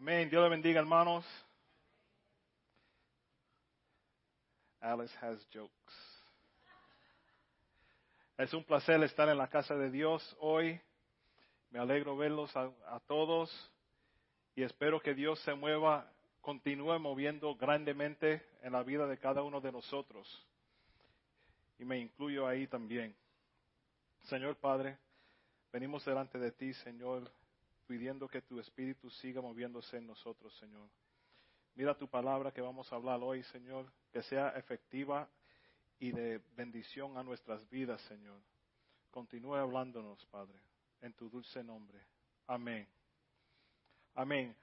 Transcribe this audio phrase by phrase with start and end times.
[0.00, 0.30] Amén.
[0.30, 1.26] Dios le bendiga, hermanos.
[4.80, 5.94] Alice has jokes.
[8.38, 10.80] Es un placer estar en la casa de Dios hoy.
[11.68, 13.50] Me alegro verlos a, a todos
[14.54, 16.10] y espero que Dios se mueva,
[16.40, 20.26] continúe moviendo grandemente en la vida de cada uno de nosotros.
[21.78, 23.14] Y me incluyo ahí también.
[24.22, 24.96] Señor Padre,
[25.70, 27.30] venimos delante de ti, Señor,
[27.90, 30.88] pidiendo que tu Espíritu siga moviéndose en nosotros, Señor.
[31.74, 35.28] Mira tu palabra que vamos a hablar hoy, Señor, que sea efectiva
[35.98, 38.40] y de bendición a nuestras vidas, Señor.
[39.10, 40.56] Continúe hablándonos, Padre,
[41.00, 41.98] en tu dulce nombre.
[42.46, 42.86] Amén.
[44.14, 44.56] Amén.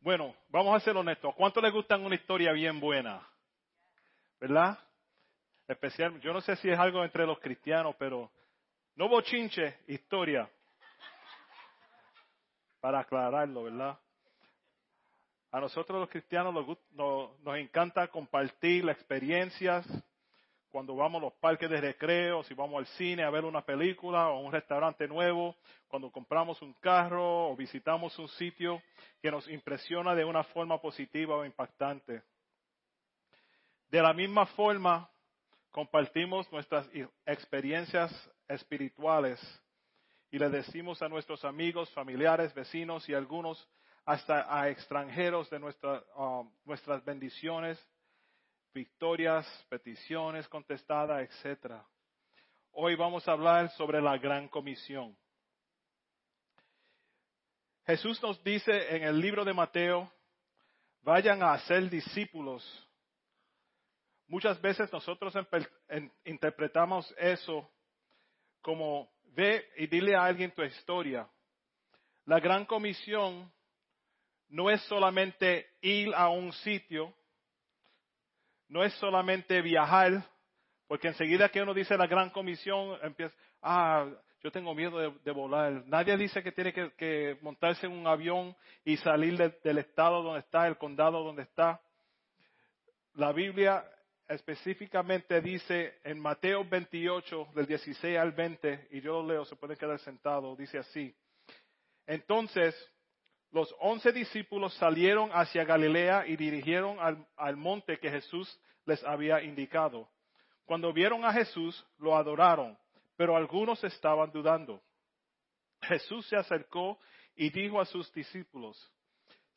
[0.00, 1.34] Bueno, vamos a ser honestos.
[1.34, 3.28] ¿A cuánto les gustan una historia bien buena?
[4.40, 4.78] ¿Verdad?
[5.68, 8.30] Especial, yo no sé si es algo entre los cristianos, pero
[8.94, 10.50] no bochinche, historia.
[12.84, 13.98] Para aclararlo, ¿verdad?
[15.50, 16.54] A nosotros los cristianos
[16.92, 19.86] nos, encanta compartir experiencias
[20.70, 24.28] cuando vamos a los parques de recreo, si vamos al cine a ver una película
[24.28, 25.56] o un restaurante nuevo,
[25.88, 28.82] cuando compramos un carro o visitamos un sitio
[29.22, 32.22] que nos impresiona de una forma positiva o impactante.
[33.88, 35.08] De la misma forma,
[35.70, 36.86] compartimos nuestras
[37.24, 38.12] experiencias
[38.46, 39.40] espirituales
[40.34, 43.68] y le decimos a nuestros amigos, familiares, vecinos y algunos
[44.04, 47.78] hasta a extranjeros de nuestra, uh, nuestras bendiciones,
[48.74, 51.74] victorias, peticiones contestadas, etc.
[52.72, 55.16] Hoy vamos a hablar sobre la gran comisión.
[57.86, 60.12] Jesús nos dice en el libro de Mateo,
[61.02, 62.64] vayan a hacer discípulos.
[64.26, 65.32] Muchas veces nosotros
[66.24, 67.70] interpretamos eso
[68.60, 71.28] como ve y dile a alguien tu historia.
[72.26, 73.52] La gran comisión
[74.48, 77.12] no es solamente ir a un sitio,
[78.68, 80.24] no es solamente viajar,
[80.86, 84.08] porque enseguida que uno dice la gran comisión, empieza, ah,
[84.42, 85.84] yo tengo miedo de, volar.
[85.86, 90.22] Nadie dice que tiene que, que, montarse en un avión y salir de, del estado
[90.22, 91.80] donde está, el condado donde está.
[93.14, 93.84] La Biblia
[94.28, 99.76] específicamente dice en Mateo 28, del 16 al 20, y yo lo leo, se pueden
[99.76, 101.14] quedar sentados, dice así.
[102.06, 102.74] Entonces,
[103.50, 109.42] los once discípulos salieron hacia Galilea y dirigieron al, al, monte que Jesús les había
[109.42, 110.08] indicado.
[110.64, 112.76] Cuando vieron a Jesús, lo adoraron,
[113.16, 114.82] pero algunos estaban dudando.
[115.82, 116.98] Jesús se acercó
[117.36, 118.76] y dijo a sus discípulos,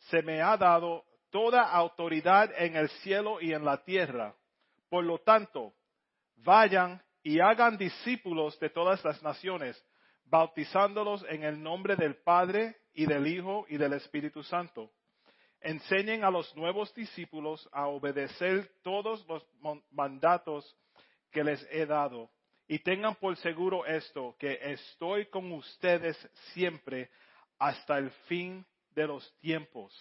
[0.09, 4.35] se me ha dado toda autoridad en el cielo y en la tierra.
[4.89, 5.73] Por lo tanto,
[6.35, 9.81] vayan y hagan discípulos de todas las naciones,
[10.25, 14.91] bautizándolos en el nombre del Padre y del Hijo y del Espíritu Santo.
[15.59, 19.45] Enseñen a los nuevos discípulos a obedecer todos los
[19.91, 20.77] mandatos
[21.31, 22.29] que les he dado.
[22.67, 26.17] Y tengan por seguro esto, que estoy con ustedes
[26.53, 27.09] siempre
[27.57, 29.93] hasta el fin de los tiempos.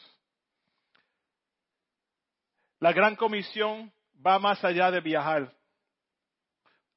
[2.79, 3.93] La gran comisión
[4.25, 5.53] va más allá de viajar.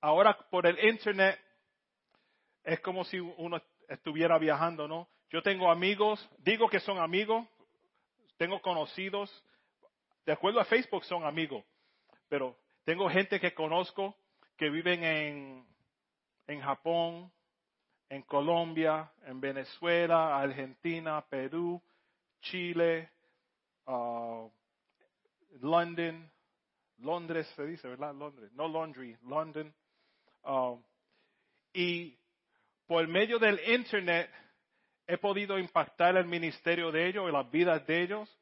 [0.02, 1.40] Ahora por el Internet
[2.64, 5.10] es como si uno estuviera viajando, ¿no?
[5.30, 7.48] Yo tengo amigos, digo que son amigos,
[8.38, 9.30] tengo conocidos,
[10.26, 11.64] de acuerdo a Facebook son amigos,
[12.28, 14.16] pero tengo gente que conozco
[14.58, 15.68] que viven en,
[16.48, 17.32] en Japón,
[18.10, 21.82] en Colombia, en Venezuela, Argentina, Perú,
[22.42, 23.12] Chile,
[23.86, 24.50] uh,
[25.62, 26.32] London,
[27.02, 28.14] Londres se dice, ¿verdad?
[28.14, 29.74] Londres, no laundry, London.
[30.44, 30.82] Uh,
[31.74, 32.18] y
[32.88, 34.30] por medio del Internet
[35.08, 38.40] he podido impactar el ministerio de ellos y las vidas de ellos.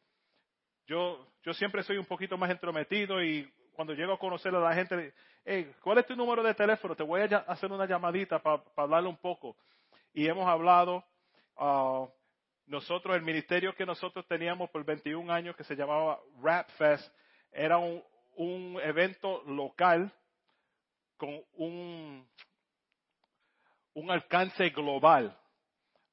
[0.86, 4.74] Yo, yo siempre soy un poquito más entrometido y cuando llego a conocer a la
[4.74, 5.14] gente,
[5.46, 6.96] hey, ¿cuál es tu número de teléfono?
[6.96, 9.56] Te voy a hacer una llamadita para pa hablarle un poco.
[10.14, 11.04] Y hemos hablado,
[11.58, 12.08] uh,
[12.66, 17.14] nosotros, el ministerio que nosotros teníamos por 21 años que se llamaba Rap Fest,
[17.52, 18.04] era un,
[18.38, 20.12] un evento local
[21.18, 22.28] con un,
[23.94, 25.38] un alcance global.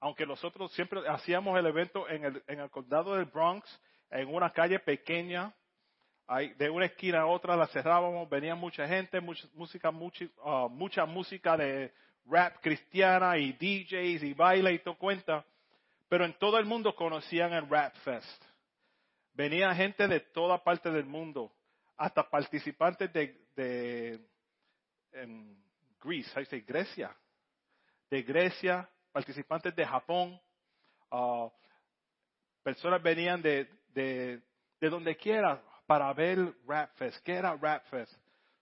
[0.00, 3.80] Aunque nosotros siempre hacíamos el evento en el, en el condado del Bronx,
[4.10, 5.54] en una calle pequeña,
[6.56, 11.04] de una esquina a otra la cerrábamos, venía mucha gente, mucha música, mucha, uh, mucha
[11.04, 11.92] música de
[12.24, 15.44] rap cristiana y DJs y baile y todo cuenta,
[16.08, 18.44] pero en todo el mundo conocían el Rap Fest.
[19.34, 21.52] Venía gente de toda parte del mundo,
[21.96, 24.20] hasta participantes de, de
[26.02, 27.16] Greece, Grecia,
[28.10, 30.40] de Grecia, participantes de Japón,
[31.10, 31.50] uh,
[32.62, 34.42] personas venían de, de,
[34.80, 37.22] de donde quiera para ver Rap Fest.
[37.24, 38.12] ¿Qué era Rap Fest?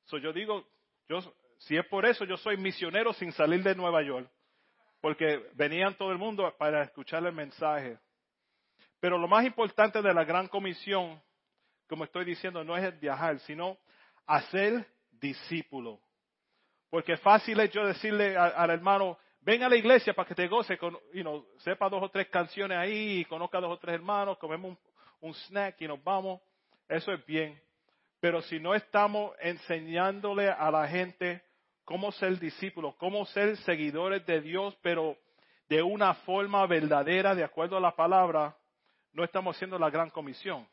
[0.05, 0.67] So yo digo,
[1.08, 1.20] yo,
[1.58, 4.29] si es por eso, yo soy misionero sin salir de Nueva York.
[5.00, 7.99] Porque venían todo el mundo para escuchar el mensaje.
[9.00, 11.20] Pero lo más importante de la gran comisión,
[11.92, 13.76] como estoy diciendo, no es el viajar, sino
[14.26, 16.00] hacer discípulo.
[16.88, 20.78] Porque fácil es yo decirle al hermano, ven a la iglesia para que te goce,
[20.78, 24.78] con, you sepa dos o tres canciones ahí, conozca dos o tres hermanos, comemos
[25.20, 26.40] un, snack y nos vamos.
[26.88, 27.60] Eso es bien.
[28.20, 31.42] Pero si no estamos enseñándole a la gente
[31.84, 35.18] cómo ser discípulos, cómo ser seguidores de Dios, pero
[35.68, 38.56] de una forma verdadera, de acuerdo a la palabra,
[39.12, 40.66] no estamos haciendo la gran comisión.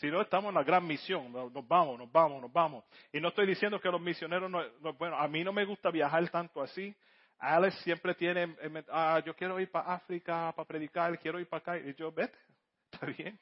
[0.00, 1.30] Si no, estamos en la gran misión.
[1.30, 2.82] Nos vamos, nos vamos, nos vamos.
[3.12, 4.62] Y no estoy diciendo que los misioneros no,
[4.94, 6.96] bueno, a mí no me gusta viajar tanto así.
[7.38, 8.56] Alex siempre tiene,
[8.88, 11.78] ah, yo quiero ir para África para predicar, quiero ir para acá.
[11.78, 12.34] Y yo, vete,
[12.90, 13.38] está bien.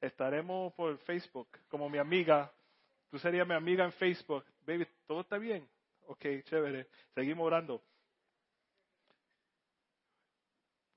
[0.00, 2.48] Estaremos por Facebook, como mi amiga.
[3.10, 4.44] Tú serías mi amiga en Facebook.
[4.64, 5.68] Baby, todo está bien.
[6.06, 6.86] Ok, chévere.
[7.12, 7.82] Seguimos orando.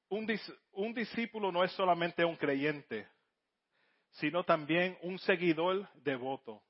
[0.10, 3.07] un discípulo no es solamente un creyente
[4.12, 6.62] sino también un seguidor devoto.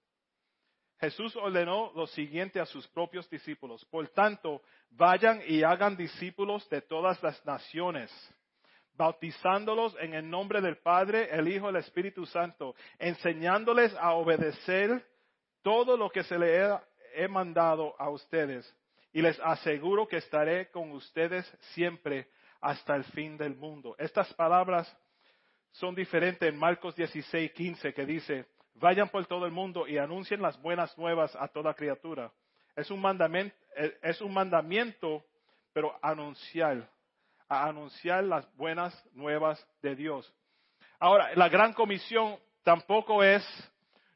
[1.00, 3.86] Jesús ordenó lo siguiente a sus propios discípulos.
[3.86, 8.12] Por tanto, vayan y hagan discípulos de todas las naciones,
[8.96, 15.06] bautizándolos en el nombre del Padre, el Hijo y el Espíritu Santo, enseñándoles a obedecer
[15.62, 16.70] todo lo que se les
[17.16, 18.76] he mandado a ustedes.
[19.14, 22.28] Y les aseguro que estaré con ustedes siempre
[22.60, 23.96] hasta el fin del mundo.
[23.98, 24.94] Estas palabras
[25.72, 28.46] son diferentes en Marcos 16, 15, que dice,
[28.76, 32.32] vayan por todo el mundo y anuncien las buenas nuevas a toda criatura.
[32.76, 33.56] Es un mandamiento,
[34.02, 35.24] es un mandamiento
[35.74, 36.90] pero anunciar,
[37.48, 40.34] a anunciar las buenas nuevas de Dios.
[41.00, 43.44] Ahora, la gran comisión tampoco es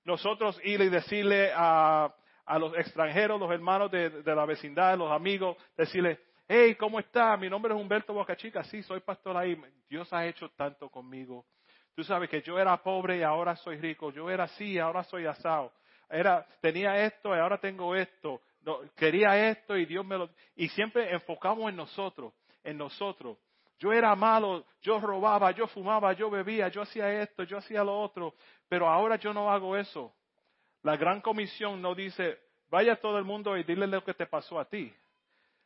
[0.04, 2.14] nosotros ir y decirle a,
[2.46, 6.20] a los extranjeros, los hermanos de, de, la vecindad, los amigos, decirle,
[6.56, 7.36] hey, ¿cómo está?
[7.36, 9.60] Mi nombre es Humberto Bocachica, sí, soy pastor ahí.
[9.90, 11.46] Dios ha hecho tanto conmigo.
[11.96, 14.12] Tú sabes que yo era pobre y ahora soy rico.
[14.12, 15.72] Yo era así y ahora soy asado.
[16.08, 18.40] Era, tenía esto y ahora tengo esto.
[18.96, 20.30] quería esto y Dios me lo...
[20.56, 22.34] Y siempre enfocamos en nosotros,
[22.64, 23.36] en nosotros.
[23.80, 28.00] Yo era malo, yo robaba, yo fumaba, yo bebía, yo hacía esto, yo hacía lo
[28.00, 28.36] otro.
[28.70, 30.14] Pero ahora yo no hago eso.
[30.84, 32.38] La gran comisión no dice,
[32.70, 34.94] vaya todo el mundo y dile lo que te pasó a ti.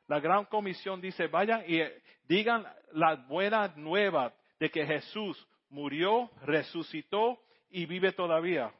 [0.07, 1.81] La gran comisión dice, vayan y
[2.27, 7.39] digan la buena nueva de que Jesús murió, resucitó
[7.69, 8.71] y vive todavía.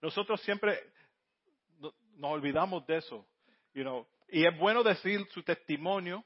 [0.00, 0.78] Nosotros siempre
[1.78, 3.26] nos olvidamos de eso.
[4.28, 6.24] Y es bueno decir su testimonio,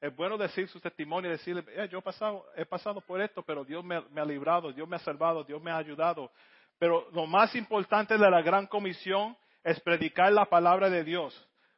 [0.00, 3.42] es bueno decir su testimonio y decirle, eh, yo he pasado, he pasado por esto,
[3.42, 6.30] pero Dios me, ha librado, Dios me ha salvado, Dios me ha ayudado.
[6.78, 11.34] Pero lo más importante de la gran comisión es predicar la palabra de Dios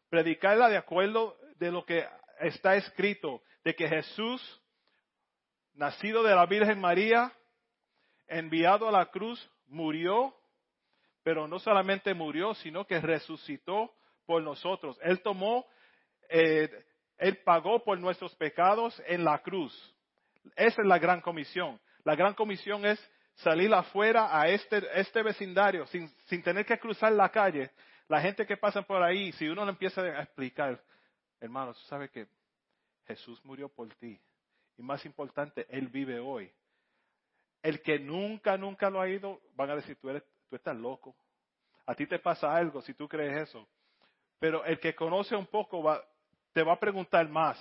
[0.08, 2.06] predicarla de acuerdo de lo que
[2.40, 4.62] está escrito, de que Jesús,
[5.74, 7.32] nacido de la Virgen María,
[8.26, 10.34] enviado a la cruz, murió,
[11.22, 13.92] pero no solamente murió, sino que resucitó
[14.26, 14.98] por nosotros.
[15.02, 15.66] Él tomó,
[16.28, 16.70] eh,
[17.18, 19.74] Él pagó por nuestros pecados en la cruz.
[20.56, 21.80] Esa es la gran comisión.
[22.04, 22.98] La gran comisión es
[23.36, 27.70] salir afuera a este, este vecindario sin, sin tener que cruzar la calle,
[28.08, 30.82] la gente que pasa por ahí, si uno le empieza a explicar,
[31.40, 32.26] hermanos, tú sabes que
[33.06, 34.18] Jesús murió por ti.
[34.76, 36.50] Y más importante, Él vive hoy.
[37.62, 41.14] El que nunca, nunca lo ha ido, van a decir, tú, eres, tú estás loco.
[41.86, 43.68] A ti te pasa algo si tú crees eso.
[44.38, 46.02] Pero el que conoce un poco va,
[46.52, 47.60] te va a preguntar más.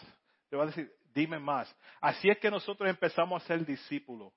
[0.50, 1.76] Te va a decir, dime más.
[2.00, 4.32] Así es que nosotros empezamos a ser discípulos.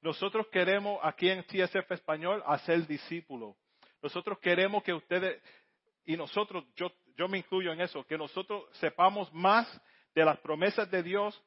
[0.00, 3.54] Nosotros queremos aquí en TSF Español hacer discípulos.
[4.02, 5.40] Nosotros queremos que ustedes,
[6.04, 9.66] y nosotros, yo, yo me incluyo en eso, que nosotros sepamos más
[10.14, 11.40] de las promesas de Dios,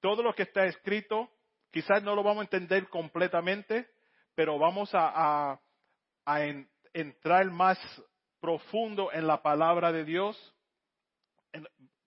[0.00, 1.30] todo lo que está escrito,
[1.70, 3.88] quizás no lo vamos a entender completamente,
[4.34, 5.60] pero vamos a,
[6.94, 7.78] entrar más
[8.40, 10.54] profundo en la palabra de Dios.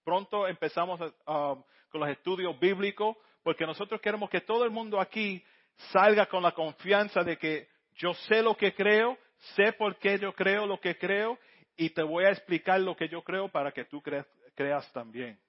[0.04, 5.44] pronto empezamos con los estudios bíblicos, porque nosotros queremos que todo el mundo aquí
[5.92, 9.18] salga con la confianza de que yo sé lo que creo,
[9.56, 11.38] sé por qué yo creo lo que creo
[11.78, 15.40] y te voy a explicar lo que yo creo para que tú creas, también.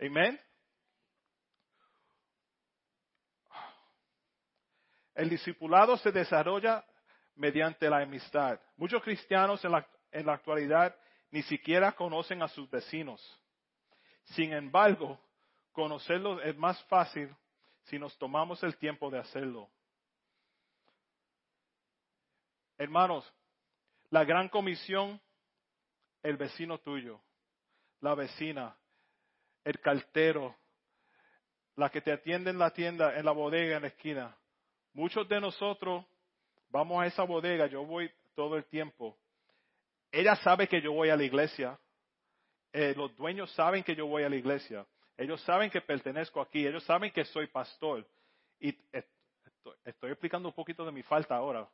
[0.00, 0.40] Amén.
[5.14, 6.84] El discipulado se desarrolla
[7.34, 8.60] mediante la amistad.
[8.76, 10.96] Muchos cristianos en la, en la actualidad
[11.30, 13.20] ni siquiera conocen a sus vecinos.
[14.24, 15.20] Sin embargo,
[15.72, 17.34] conocerlos es más fácil
[17.84, 19.68] si nos tomamos el tiempo de hacerlo.
[22.78, 23.30] Hermanos,
[24.10, 25.20] la gran comisión,
[26.22, 27.20] el vecino tuyo,
[28.00, 28.76] la vecina,
[29.64, 30.56] el cartero,
[31.74, 34.36] la que te atiende en la tienda, en la bodega, en la esquina.
[34.92, 36.04] Muchos de nosotros
[36.70, 39.18] vamos a esa bodega, yo voy todo el tiempo.
[40.12, 41.78] Ella sabe que yo voy a la iglesia.
[42.72, 44.86] Eh, los dueños saben que yo voy a la iglesia.
[45.16, 46.64] Ellos saben que pertenezco aquí.
[46.66, 48.06] Ellos saben que soy pastor.
[48.60, 48.76] Y
[49.84, 51.68] estoy explicando un poquito de mi falta ahora.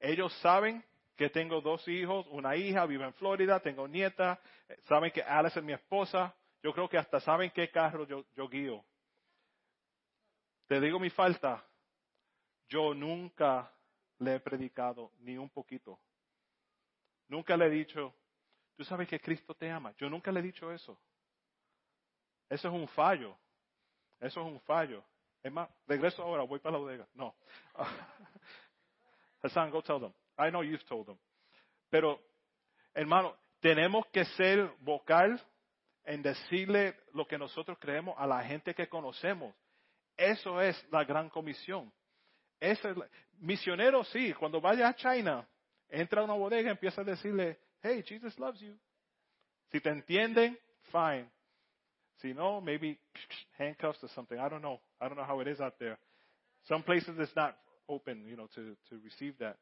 [0.00, 4.40] Ellos saben que tengo dos hijos, una hija, vivo en Florida, tengo nieta.
[4.84, 6.34] Saben que Alice es mi esposa.
[6.62, 8.84] Yo creo que hasta saben qué carro yo, yo guío.
[10.66, 11.62] Te digo mi falta.
[12.68, 13.70] Yo nunca
[14.18, 15.98] le he predicado ni un poquito.
[17.28, 18.14] Nunca le he dicho,
[18.76, 19.92] tú sabes que Cristo te ama.
[19.98, 20.98] Yo nunca le he dicho eso.
[22.48, 23.36] Eso es un fallo.
[24.18, 25.04] Eso es un fallo.
[25.42, 27.08] Es más, regreso ahora, voy para la bodega.
[27.14, 27.34] No.
[29.42, 30.12] Hassan, go tell them.
[30.38, 31.18] I know you've told them.
[31.90, 32.20] Pero,
[32.94, 35.40] hermano, tenemos que ser vocal
[36.04, 39.54] en decirle lo que nosotros creemos a la gente que conocemos.
[40.16, 41.92] Eso es la gran comisión.
[42.60, 42.78] es
[43.38, 45.48] misionero, sí, cuando vaya a China,
[45.88, 48.78] entra a una bodega y empieza a decirle, hey, Jesus loves you.
[49.72, 50.58] Si te entienden,
[50.92, 51.30] fine.
[52.16, 52.98] Si no, maybe
[53.58, 54.36] handcuffs or something.
[54.38, 54.80] I don't know.
[55.00, 55.98] I don't know how it is out there.
[56.64, 57.56] Some places it's not
[57.90, 59.56] open, you know, to, to receive that.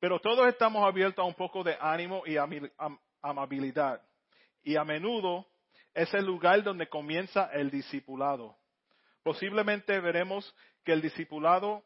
[0.00, 2.36] Pero todos estamos abiertos a un poco de ánimo y
[3.22, 4.02] amabilidad.
[4.64, 5.46] Y a menudo
[5.94, 8.56] es el lugar donde comienza el discipulado.
[9.22, 10.52] Posiblemente veremos
[10.84, 11.84] que el discipulado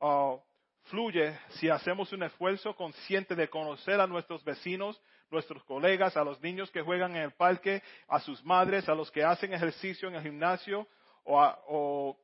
[0.00, 0.38] uh,
[0.84, 6.40] fluye si hacemos un esfuerzo consciente de conocer a nuestros vecinos, nuestros colegas, a los
[6.42, 10.16] niños que juegan en el parque, a sus madres, a los que hacen ejercicio en
[10.16, 10.86] el gimnasio
[11.24, 12.18] o a, o,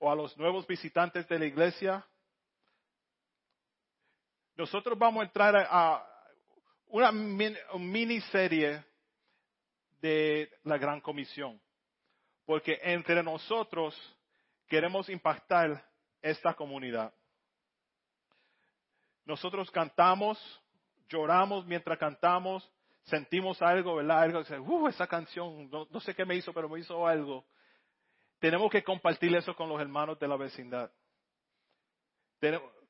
[0.00, 2.06] a los nuevos visitantes de la iglesia.
[4.56, 6.06] Nosotros vamos a entrar a,
[6.86, 8.84] una miniserie
[10.00, 11.60] de la Gran Comisión
[12.44, 13.96] porque entre nosotros
[14.68, 15.84] queremos impactar
[16.20, 17.12] esta comunidad.
[19.24, 20.38] Nosotros cantamos,
[21.08, 22.70] lloramos mientras cantamos,
[23.04, 24.22] sentimos algo, ¿verdad?
[24.22, 27.44] Algo, uh, esa canción, no, sé qué me hizo, pero me hizo algo.
[28.44, 30.92] Tenemos que compartir eso con los hermanos de la vecindad.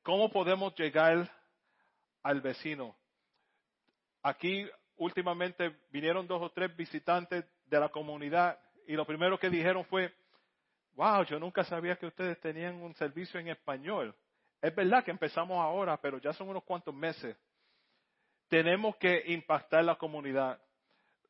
[0.02, 1.30] ¿Cómo podemos llegar
[2.25, 2.96] al vecino?
[4.20, 8.58] Aquí últimamente vinieron dos o tres visitantes de la comunidad
[8.88, 10.12] y lo primero que dijeron fue,
[10.94, 14.12] wow, yo nunca sabía que ustedes tenían un servicio en español.
[14.61, 17.37] Es verdad que empezamos ahora, pero ya son unos cuantos meses.
[18.49, 20.61] Tenemos que impactar la comunidad.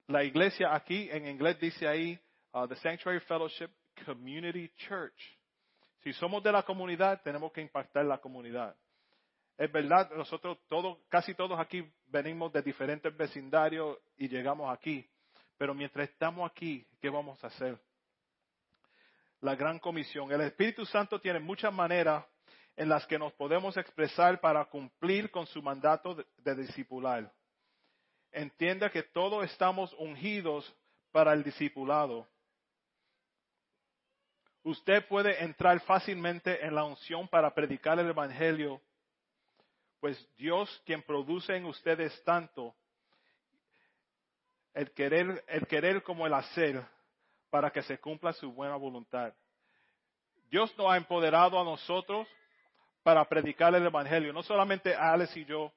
[0.06, 2.18] La iglesia aquí en inglés dice ahí,
[2.54, 3.68] uh, The Sanctuary Fellowship
[4.04, 5.38] Community Church.
[6.02, 8.76] Si somos de la comunidad, tenemos que impactar la comunidad.
[9.56, 15.08] Es verdad, nosotros todos, casi todos aquí venimos de diferentes vecindarios y llegamos aquí.
[15.56, 17.78] Pero mientras estamos aquí, ¿qué vamos a hacer?
[19.40, 20.32] La gran comisión.
[20.32, 22.24] El Espíritu Santo tiene muchas maneras
[22.76, 27.32] en las que nos podemos expresar para cumplir con su mandato de, discipular.
[28.32, 30.74] Entienda que todos estamos ungidos
[31.12, 32.26] para el discipulado.
[34.64, 38.80] Usted puede entrar fácilmente en la unción para predicar el Evangelio,
[40.00, 42.74] pues Dios quien produce en ustedes tanto
[44.72, 46.82] el querer, el querer como el hacer
[47.50, 49.34] para que se cumpla su buena voluntad.
[50.50, 52.26] Dios nos ha empoderado a nosotros
[53.02, 55.70] para predicar el Evangelio, no solamente a Alex y yo,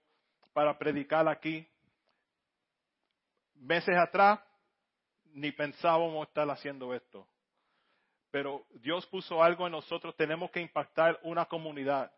[0.53, 1.67] para predicar aquí.
[3.55, 4.39] Meses atrás
[5.25, 7.27] ni pensábamos estar haciendo esto,
[8.37, 12.11] pero Dios puso algo en nosotros, tenemos que impactar una comunidad.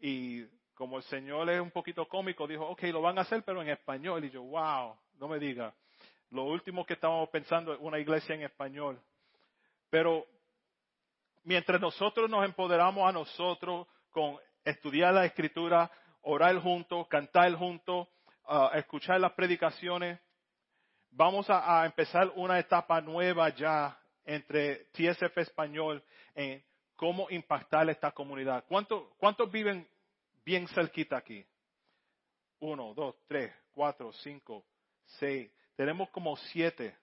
[0.00, 3.62] Y como el Señor es un poquito cómico, dijo, ok, lo van a hacer, pero
[3.62, 4.24] en español.
[4.24, 5.72] Y yo, wow, no me diga.
[6.30, 9.00] Lo último que estábamos pensando es una iglesia en español.
[9.90, 10.26] Pero
[11.44, 15.88] mientras nosotros nos empoderamos a nosotros con estudiar la escritura,
[16.22, 18.08] orar juntos, cantar juntos,
[18.48, 20.18] uh, escuchar las predicaciones,
[21.12, 26.02] vamos a, empezar una etapa nueva ya entre TSF Español
[26.34, 26.62] en
[26.96, 28.64] cómo impactar esta comunidad.
[28.66, 29.88] ¿Cuántos viven
[30.44, 31.44] bien cerquita aquí?
[32.60, 34.64] Uno, dos, tres, cuatro, cinco,
[35.04, 35.50] seis.
[35.74, 36.96] Tenemos como siete.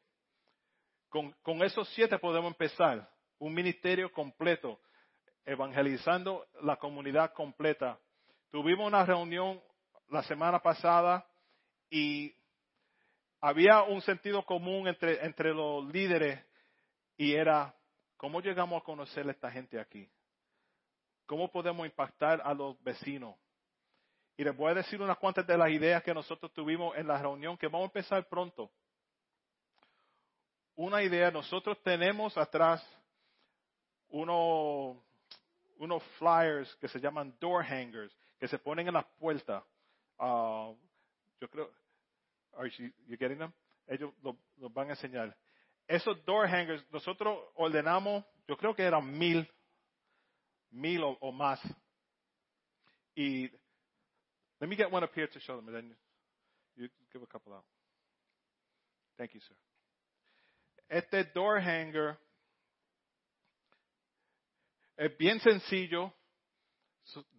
[1.09, 3.09] Con, con esos siete podemos empezar
[3.39, 4.79] un ministerio completo,
[5.45, 7.99] evangelizando la comunidad completa.
[8.51, 9.61] Tuvimos una reunión
[10.09, 11.25] la semana pasada
[11.89, 12.33] y
[13.41, 16.43] había un sentido común entre, entre los líderes
[17.19, 17.75] y era
[18.19, 20.05] ¿Cómo llegamos a conocer a esta gente aquí?
[21.25, 23.33] ¿Cómo podemos impactar a los vecinos?
[24.35, 27.17] Y les voy a decir unas cuantas de las ideas que nosotros tuvimos en la
[27.17, 28.69] reunión, que vamos a empezar pronto.
[30.75, 32.85] Una idea, nosotros tenemos atrás
[34.09, 34.97] unos,
[36.17, 39.63] flyers que se llaman door hangers, que se ponen en las puertas.
[40.17, 40.73] Ah,
[41.39, 41.71] yo creo,
[42.57, 43.53] are you, getting them?
[43.87, 45.33] Ellos los van a enseñar.
[45.89, 49.49] Esos door hangers, nosotros ordenamos, yo creo que eran mil,
[50.69, 51.59] mil o, más.
[53.15, 53.49] Y
[54.61, 55.95] Let me get one up here to show them, and then
[56.75, 57.63] you give a couple out.
[59.17, 59.55] Thank you, sir.
[60.89, 62.17] Este door hanger
[64.95, 66.13] es bien sencillo.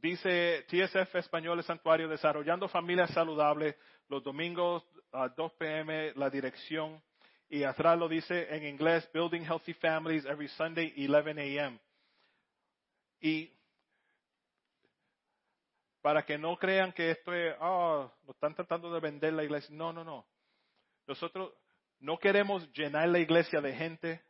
[0.02, 3.76] Dice TSF Español Santuario, desarrollando familias saludables,
[4.08, 6.12] los domingos a 2 p.m.
[6.16, 7.00] la dirección.
[7.52, 11.80] Y atrás lo dice en inglés, Building Healthy Families every Sunday, 11 a.m.
[13.20, 13.52] Y
[16.00, 19.74] para que no crean que esto es, ah, lo están tratando de vender la iglesia.
[19.74, 20.24] No, no, no.
[21.08, 21.52] Nosotros
[21.98, 24.22] no queremos llenar la iglesia de gente,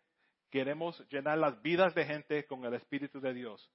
[0.51, 3.71] queremos llenar las vidas de gente con el Espíritu de Dios.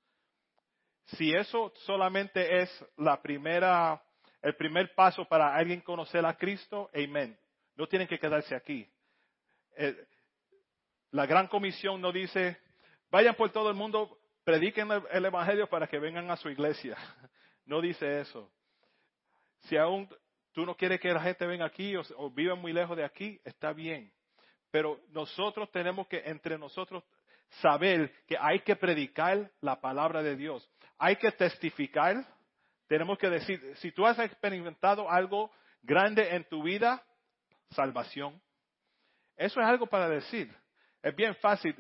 [1.06, 4.04] Si eso solamente es la primera,
[4.42, 7.38] el primer paso para alguien conocer a Cristo, amén.
[7.76, 8.90] No tienen que quedarse aquí.
[9.78, 9.96] Eh,
[11.12, 12.58] la gran comisión no dice,
[13.10, 16.98] vayan por todo el mundo, prediquen el Evangelio para que vengan a su iglesia.
[17.68, 18.52] No dice eso.
[19.62, 20.08] Si aún
[20.52, 23.74] tú no quieres que la gente venga aquí o, viva muy lejos de aquí, está
[23.74, 24.12] bien.
[24.70, 27.04] Pero nosotros tenemos que entre nosotros
[27.62, 30.70] saber que hay que predicar la palabra de Dios.
[31.00, 32.24] Hay que testificar.
[32.88, 35.52] Tenemos que decir, si tú has experimentado algo
[35.82, 37.04] grande en tu vida,
[37.72, 38.40] salvación.
[39.36, 40.54] Eso es algo para decir.
[41.02, 41.76] Es bien fácil.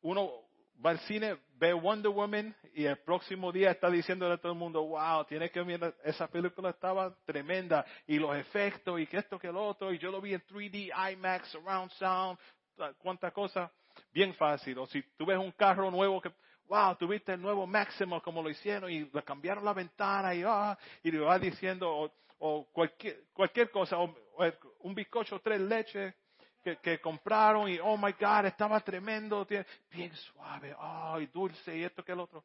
[0.00, 0.48] Uno
[0.84, 4.58] va al cine, ve Wonder Woman y el próximo día está diciendo a todo el
[4.58, 9.38] mundo, wow, tiene que ver, esa película estaba tremenda y los efectos y que esto
[9.38, 12.38] que lo otro y yo lo vi en 3D, IMAX, Surround Sound,
[12.98, 13.70] cuánta cosa,
[14.12, 14.78] bien fácil.
[14.78, 16.30] O si tú ves un carro nuevo que,
[16.66, 20.78] wow, tuviste el nuevo Máximo como lo hicieron y le cambiaron la ventana y, ah,
[21.02, 24.14] y le va diciendo, o, cualquier, cualquier cosa, o,
[24.80, 26.14] un bizcocho tres leches
[26.76, 29.46] que, compraron y, oh my God, estaba tremendo,
[29.90, 32.44] bien suave, ay, dulce y esto que el otro.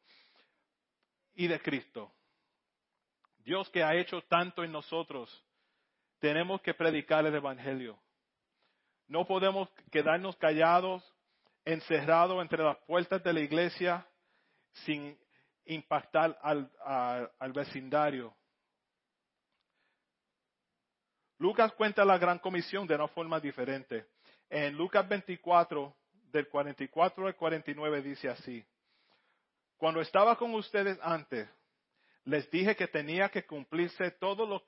[1.34, 2.12] Y de Cristo.
[3.38, 5.44] Dios que ha hecho tanto en nosotros,
[6.18, 7.98] tenemos que predicar el Evangelio.
[9.06, 11.04] No podemos quedarnos callados,
[11.64, 14.06] encerrados entre las puertas de la iglesia
[14.72, 15.18] sin
[15.66, 16.70] impactar al,
[17.38, 18.34] al vecindario.
[21.38, 24.06] Lucas cuenta la gran comisión de una forma diferente.
[24.50, 25.94] En Lucas 24,
[26.30, 28.64] del 44 al 49 dice así.
[29.76, 31.48] Cuando estaba con ustedes antes,
[32.24, 34.62] les dije que tenía que cumplirse todo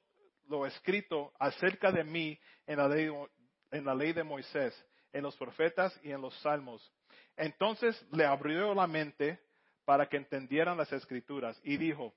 [0.48, 6.20] lo, escrito acerca de mí en la ley de Moisés, en los profetas y en
[6.20, 6.92] los salmos.
[7.36, 9.40] Entonces le abrió la mente
[9.84, 12.14] para que entendieran las escrituras y dijo,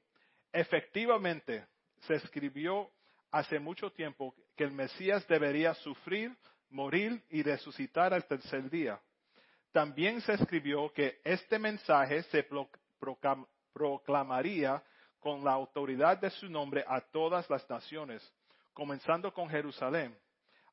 [0.51, 1.65] efectivamente
[2.01, 2.89] se escribió
[3.31, 6.35] hace mucho tiempo que el Mesías debería sufrir,
[6.69, 8.99] morir y resucitar al tercer día.
[9.71, 12.47] También se escribió que este mensaje se
[13.73, 14.83] proclamaría
[15.19, 18.33] con la autoridad de su nombre a todas las naciones,
[18.73, 20.17] comenzando con Jerusalén.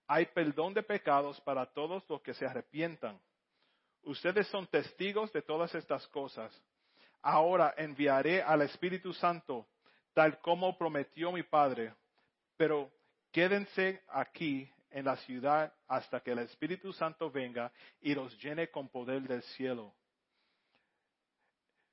[0.07, 3.21] Hay perdón de pecados para todos los que se arrepientan.
[4.05, 6.53] Ustedes son testigos de todas estas cosas.
[7.21, 9.67] Ahora enviaré al Espíritu Santo,
[10.15, 11.93] tal como prometió mi Padre
[12.57, 12.91] pero
[13.33, 18.89] quédense aquí en la ciudad hasta que el Espíritu Santo venga y los llene con
[18.89, 19.95] poder del cielo.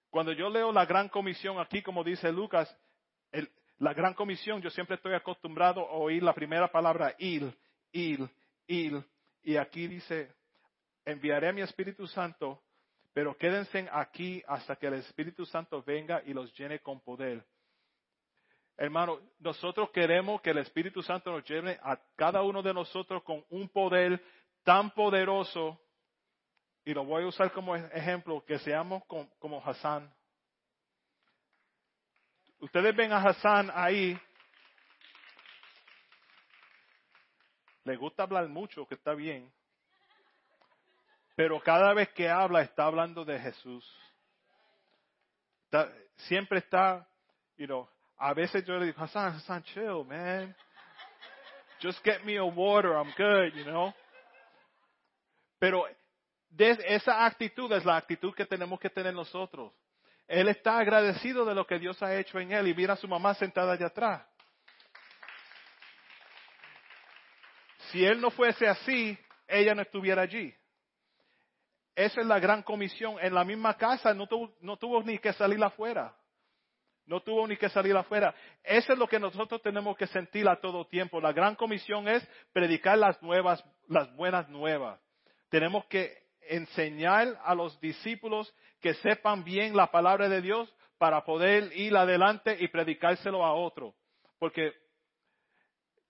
[0.09, 2.73] Cuando yo leo la gran comisión aquí, como dice Lucas,
[3.79, 7.53] la gran comisión, yo siempre estoy acostumbrado a oír la primera palabra, il,
[7.91, 8.29] il,
[8.67, 9.03] il,
[9.41, 10.33] y aquí dice,
[11.03, 12.63] enviaré a mi Espíritu Santo,
[13.11, 17.45] pero quédense aquí hasta que el Espíritu Santo venga y los llene con poder.
[18.75, 23.45] Hermano, nosotros queremos que el Espíritu Santo nos lleve a cada uno de nosotros con
[23.49, 24.21] un poder
[24.63, 25.79] tan poderoso,
[26.85, 30.11] y lo voy a usar como ejemplo, que seamos como, Hassan.
[32.59, 34.19] Ustedes ven a Hassan ahí.
[37.83, 39.51] Le gusta hablar mucho, que está bien.
[41.35, 43.85] Pero cada vez que habla está hablando de Jesús.
[46.15, 47.07] siempre está,
[47.57, 47.89] you know,
[48.23, 50.55] a veces yo le digo, Hassan, Hassan, chill, man.
[51.81, 53.93] Just get me a water, I'm good, you know.
[55.59, 55.85] Pero
[56.57, 59.73] esa actitud es la actitud que tenemos que tener nosotros.
[60.25, 63.09] Él está agradecido de lo que Dios ha hecho en él y mira a su
[63.09, 64.25] mamá sentada allá atrás.
[67.91, 69.17] Si él no fuese así,
[69.49, 70.55] ella no estuviera allí.
[71.93, 73.17] Esa es la gran comisión.
[73.19, 76.15] En la misma casa no tuvo, no tuvo ni que salir afuera.
[77.05, 78.33] No tuvo ni que salir afuera.
[78.63, 81.19] Eso es lo que nosotros tenemos que sentir a todo tiempo.
[81.19, 84.99] La gran comisión es predicar las nuevas, las buenas nuevas.
[85.49, 91.75] Tenemos que enseñar a los discípulos que sepan bien la palabra de Dios para poder
[91.75, 93.93] ir adelante y predicárselo a otro.
[94.39, 94.73] Porque,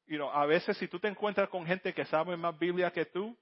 [0.06, 3.06] you know, a veces si tú te encuentras con gente que sabe más Biblia que
[3.06, 3.36] tú,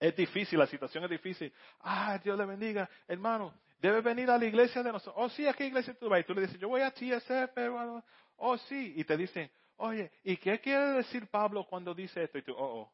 [0.00, 1.52] es difícil, la situación es difícil.
[1.80, 3.52] Ah, Dios le bendiga, hermano.
[3.80, 5.14] Debe venir a la iglesia de nosotros.
[5.16, 6.20] Oh, sí, ¿a qué iglesia tú vas?
[6.20, 8.02] Y tú le dices, yo voy a TSF, pero...
[8.36, 8.94] Oh, sí.
[8.96, 12.38] Y te dicen, oye, ¿y qué quiere decir Pablo cuando dice esto?
[12.38, 12.92] Y tú, oh, oh.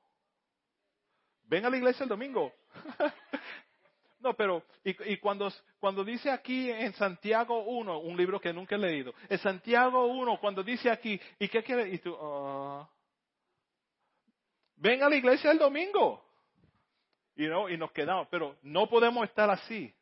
[1.45, 2.53] Ven a la iglesia el domingo.
[4.21, 8.79] no, pero, y, cuando, cuando dice aquí en Santiago 1, un libro que nunca he
[8.79, 11.89] leído, en Santiago 1, cuando dice aquí, ¿y qué quiere?
[11.89, 12.87] Y tú, oh.
[14.77, 16.23] ven a la iglesia el domingo.
[17.37, 19.95] y nos quedamos, pero no podemos estar así.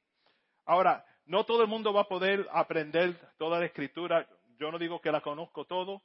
[0.64, 4.26] Ahora, no todo el mundo va a poder aprender toda la escritura.
[4.58, 6.02] Yo no digo que la conozco todo,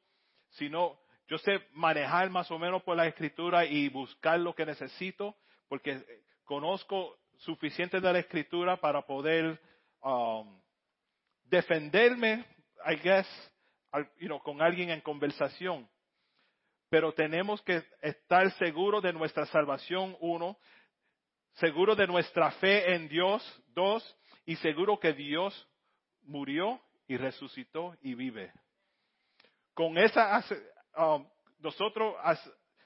[0.49, 5.35] sino yo sé manejar más o menos por la escritura y buscar lo que necesito,
[5.67, 6.03] porque
[6.45, 9.59] conozco suficiente de la escritura para poder
[10.01, 10.59] um,
[11.43, 12.45] defenderme,
[12.85, 13.27] I guess,
[14.43, 15.89] con alguien en conversación.
[16.89, 20.57] Pero tenemos que estar seguros de nuestra salvación, uno,
[21.55, 23.43] seguros de nuestra fe en Dios,
[23.73, 24.17] dos,
[24.47, 25.67] y seguro que Dios
[26.23, 28.51] murió y resucitó y vive.
[29.75, 30.43] Con esa
[30.97, 31.27] Um,
[31.59, 32.15] nosotros,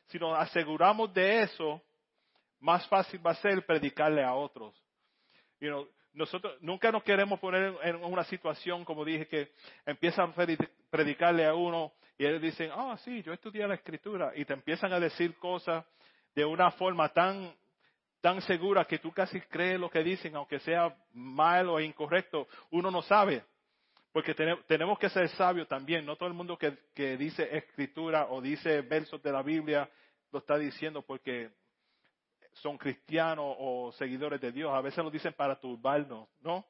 [0.07, 1.81] si nos aseguramos de eso,
[2.59, 4.75] más fácil va a ser predicarle a otros.
[6.11, 9.53] nosotros nunca nos queremos poner en una situación, como dije, que
[9.85, 10.45] empiezan a
[10.89, 14.91] predicarle a uno y ellos dicen, ah, sí, yo estudié la escritura, y te empiezan
[14.91, 15.85] a decir cosas
[16.35, 17.55] de una forma tan,
[18.21, 22.91] tan segura que tú casi crees lo que dicen, aunque sea malo e incorrecto, uno
[22.91, 23.43] no sabe.
[24.13, 24.35] Porque
[24.67, 26.05] tenemos que ser sabios también.
[26.05, 29.89] No todo el mundo que, dice escritura o dice versos de la Biblia
[30.31, 31.49] lo está diciendo porque
[32.53, 34.71] son cristianos o seguidores de Dios.
[34.73, 36.65] A veces lo dicen para turbarnos, ¿no?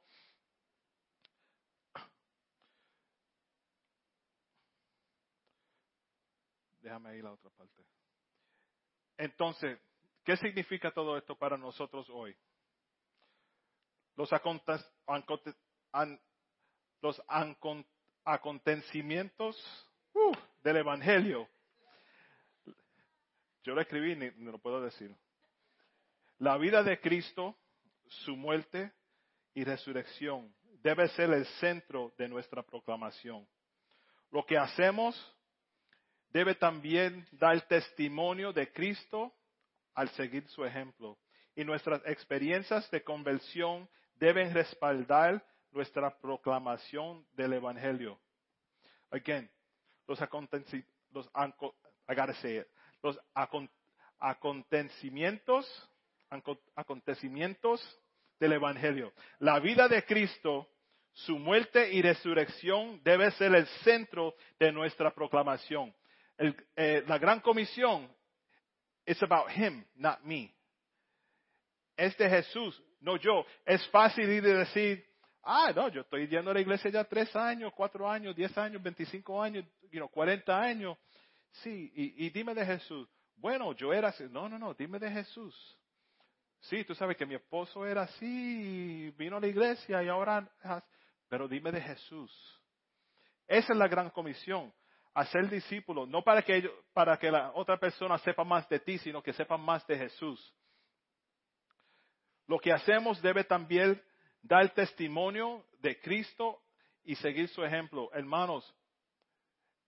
[6.82, 7.84] Déjame ir a la otra parte.
[9.18, 9.80] Entonces,
[10.24, 12.36] ¿qué significa todo esto para nosotros hoy?
[14.16, 14.30] Los
[18.26, 21.48] acontecimientos uh, del Evangelio.
[23.64, 25.16] Yo lo escribí, ni, lo puedo decir.
[26.40, 27.56] La vida de Cristo,
[28.08, 28.92] su muerte
[29.54, 33.48] y resurrección debe ser el centro de nuestra proclamación.
[34.32, 35.16] Lo que hacemos
[36.30, 39.34] debe también dar testimonio de Cristo
[39.94, 41.18] al seguir su ejemplo.
[41.56, 48.20] Y nuestras experiencias de conversión deben respaldar nuestra proclamación del Evangelio.
[49.10, 49.50] Again,
[50.08, 50.20] los,
[53.02, 53.20] los,
[54.20, 55.90] acontecimientos,
[56.76, 58.00] acontecimientos
[58.40, 59.14] del Evangelio.
[59.40, 60.68] La vida de Cristo,
[61.14, 65.94] su muerte y resurrección debe ser el centro de nuestra proclamación.
[66.76, 68.10] Eh, la gran comisión
[69.12, 70.54] es about him, not me.
[71.95, 73.45] Es de Jesús, no yo.
[73.65, 75.12] Es fácil ir y decir,
[75.43, 78.82] Ah, no, yo estoy yendo a la iglesia ya tres años, cuatro años, diez años,
[78.82, 79.65] veinticinco años,
[80.12, 80.97] cuarenta años.
[81.63, 83.10] Sí, y, dime de Jesús.
[83.36, 84.26] Bueno, yo era así.
[84.30, 85.56] No, no, no, dime de Jesús.
[86.62, 90.47] Sí, tú sabes que mi esposo era así, vino a la iglesia y ahora...
[91.28, 92.32] Pero dime de Jesús.
[93.47, 94.71] Esa es la gran comisión.
[95.13, 99.21] Hacer discípulos, no para que, para que la otra persona sepa más de ti, sino
[99.21, 100.54] que sepa más de Jesús.
[102.47, 104.02] Lo que hacemos debe también
[104.41, 106.62] dar testimonio de Cristo
[107.04, 108.10] y seguir su ejemplo.
[108.13, 108.74] Hermanos,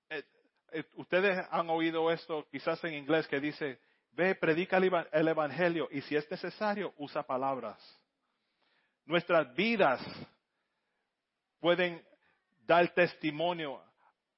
[0.09, 0.23] eh,
[0.71, 3.79] eh, ustedes han oído esto quizás en inglés que dice,
[4.12, 7.79] ve, predica el Evangelio y si es necesario, usa palabras.
[9.05, 10.01] Nuestras vidas
[11.59, 12.01] pueden
[12.65, 13.81] dar testimonio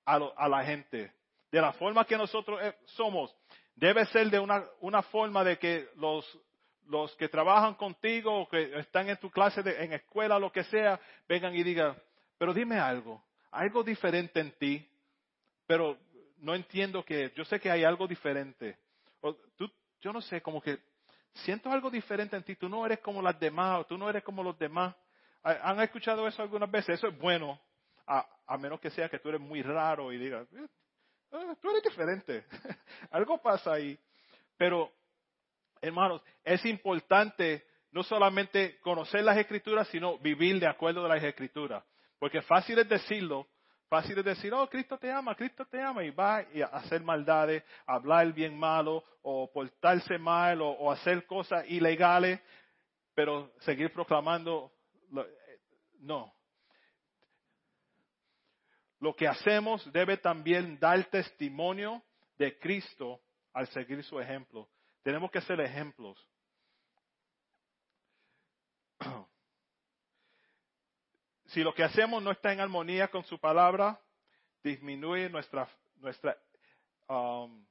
[0.06, 1.12] a, la gente.
[1.52, 3.36] De la forma que nosotros eh, somos,
[3.76, 6.26] debe ser de una, una forma de que los
[6.88, 10.64] los que trabajan contigo o que están en tu clase, de, en escuela, lo que
[10.66, 11.96] sea, vengan y digan,
[12.38, 14.88] pero dime algo, algo diferente en ti,
[15.66, 15.98] pero
[16.38, 18.78] no entiendo que, yo sé que hay algo diferente.
[19.22, 19.70] O, tú,
[20.02, 20.78] yo no sé, como que
[21.34, 24.24] siento algo diferente en ti, tú no eres como las demás, o tú no eres
[24.24, 24.96] como los demás.
[25.44, 26.98] ¿Han escuchado eso algunas veces?
[26.98, 27.60] Eso es bueno,
[28.08, 30.68] a, a menos que sea que tú eres muy raro y digas, eh,
[31.32, 32.46] ah, tú eres diferente.
[33.12, 33.98] algo pasa ahí.
[34.58, 34.92] Pero,
[35.82, 41.84] hermanos, es importante no solamente conocer las escrituras, sino vivir de acuerdo a las escrituras.
[42.20, 43.48] Porque fácil es decirlo,
[43.88, 47.64] fácil es decir, oh, Cristo te ama, Cristo te ama, y va a hacer maldades,
[47.86, 52.40] hablar bien malo, o portarse mal, o, hacer cosas ilegales,
[53.14, 54.74] pero seguir proclamando,
[55.16, 55.60] eh,
[56.00, 56.35] no.
[59.00, 62.02] Lo que hacemos debe también dar testimonio
[62.38, 63.22] de Cristo
[63.54, 64.68] al seguir su ejemplo.
[65.04, 66.18] Tenemos que ser ejemplos.
[71.50, 73.98] Si lo que hacemos no está en armonía con su palabra,
[74.62, 76.36] disminuye nuestra, nuestra,
[77.08, 77.64] um,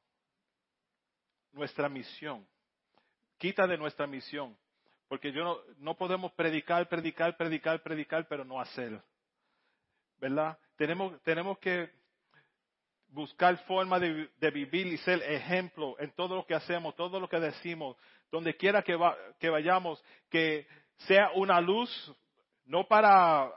[1.52, 2.46] nuestra misión.
[3.36, 4.56] Quita de nuestra misión.
[5.06, 9.02] Porque yo no, no podemos predicar, predicar, predicar, predicar, pero no hacer.
[10.18, 10.56] ¿Verdad?
[10.76, 11.90] Tenemos, tenemos que
[13.08, 17.38] buscar forma de, vivir y ser ejemplo en todo lo que hacemos, todo lo que
[17.38, 17.96] decimos,
[18.30, 18.98] donde quiera que,
[19.38, 20.66] que vayamos, que
[21.06, 21.90] sea una luz,
[22.64, 23.52] no para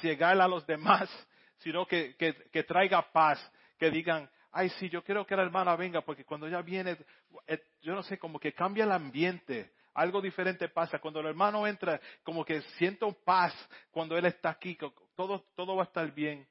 [0.00, 1.08] ciegar a los demás,
[1.58, 3.38] sino que, que, traiga paz,
[3.78, 6.96] que digan, ay, sí, yo quiero que la hermana venga, porque cuando ella viene,
[7.46, 10.98] eh, yo no sé, como que cambia el ambiente, algo diferente pasa.
[10.98, 13.52] Cuando el hermano entra, como que siento paz
[13.90, 14.76] cuando él está aquí,
[15.18, 16.46] todo, todo va a estar bien.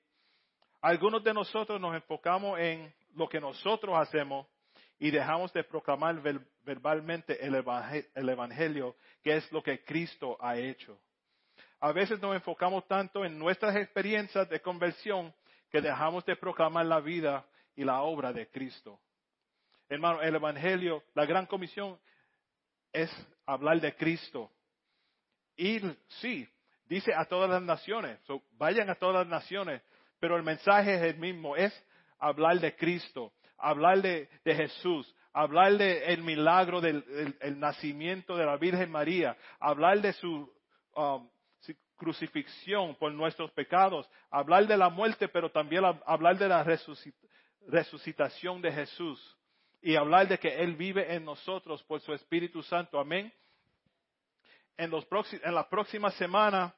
[0.81, 4.45] Algunos de nosotros nos enfocamos en lo que nosotros hacemos
[4.99, 6.21] y dejamos de proclamar
[6.65, 7.55] verbalmente el
[8.29, 10.99] evangelio, que es lo que Cristo ha hecho.
[11.79, 15.33] A veces nos enfocamos tanto en nuestras experiencias de conversión
[15.71, 18.99] que dejamos de proclamar la vida y la obra de Cristo.
[19.87, 21.97] Hermano, el Evangelio, la gran comisión
[22.91, 23.09] es
[23.45, 24.51] hablar de Cristo.
[25.55, 26.45] Ir, sí,
[26.87, 28.19] dice a todas las naciones,
[28.57, 29.81] vayan a todas las naciones,
[30.19, 31.73] pero el mensaje es el mismo, es
[32.19, 37.03] hablar de Cristo, hablar de, Jesús, hablar del milagro del
[37.57, 40.51] nacimiento de la Virgen María, hablar de su
[40.95, 41.29] um,
[41.97, 46.65] crucifixión por nuestros pecados, hablar de la muerte, pero también hablar de la
[47.67, 49.37] resucitación de Jesús
[49.81, 52.99] y hablar de que Él vive en nosotros por su Espíritu Santo.
[52.99, 53.33] Amén.
[54.77, 56.73] En, los en la próxima semana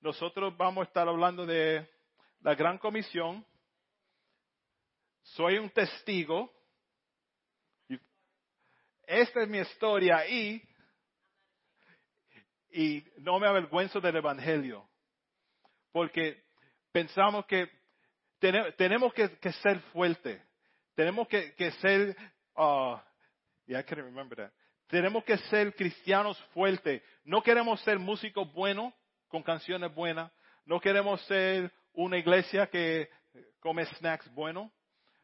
[0.00, 1.88] nosotros vamos a estar hablando de
[2.40, 3.44] la gran comisión.
[5.22, 6.52] Soy un testigo.
[9.06, 10.62] Esta es mi historia y
[12.72, 14.88] y no me avergüenzo del Evangelio,
[15.92, 16.44] porque
[16.92, 17.68] pensamos que
[18.76, 19.28] tenemos que,
[19.62, 20.40] ser fuertes,
[20.94, 22.16] tenemos que, ser,
[22.56, 22.96] uh,
[23.66, 24.52] yeah, I can't remember that.
[24.90, 27.02] Tenemos que ser cristianos fuertes.
[27.24, 28.92] No queremos ser músicos buenos
[29.28, 30.32] con canciones buenas.
[30.66, 33.08] No queremos ser una iglesia que
[33.60, 34.70] come snacks buenos.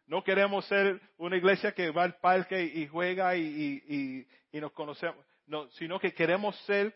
[0.07, 5.25] No queremos ser una iglesia que va al parque y juega y, nos conocemos.
[5.47, 6.95] No, sino que queremos ser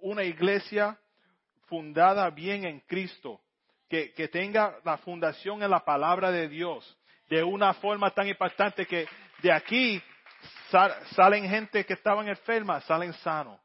[0.00, 0.98] una iglesia
[1.66, 3.40] fundada bien en Cristo,
[3.88, 6.96] que, tenga la fundación en la palabra de Dios,
[7.28, 9.06] de una forma tan impactante que
[9.42, 10.00] de aquí
[11.14, 13.60] salen gente que estaban enfermas, salen sanos.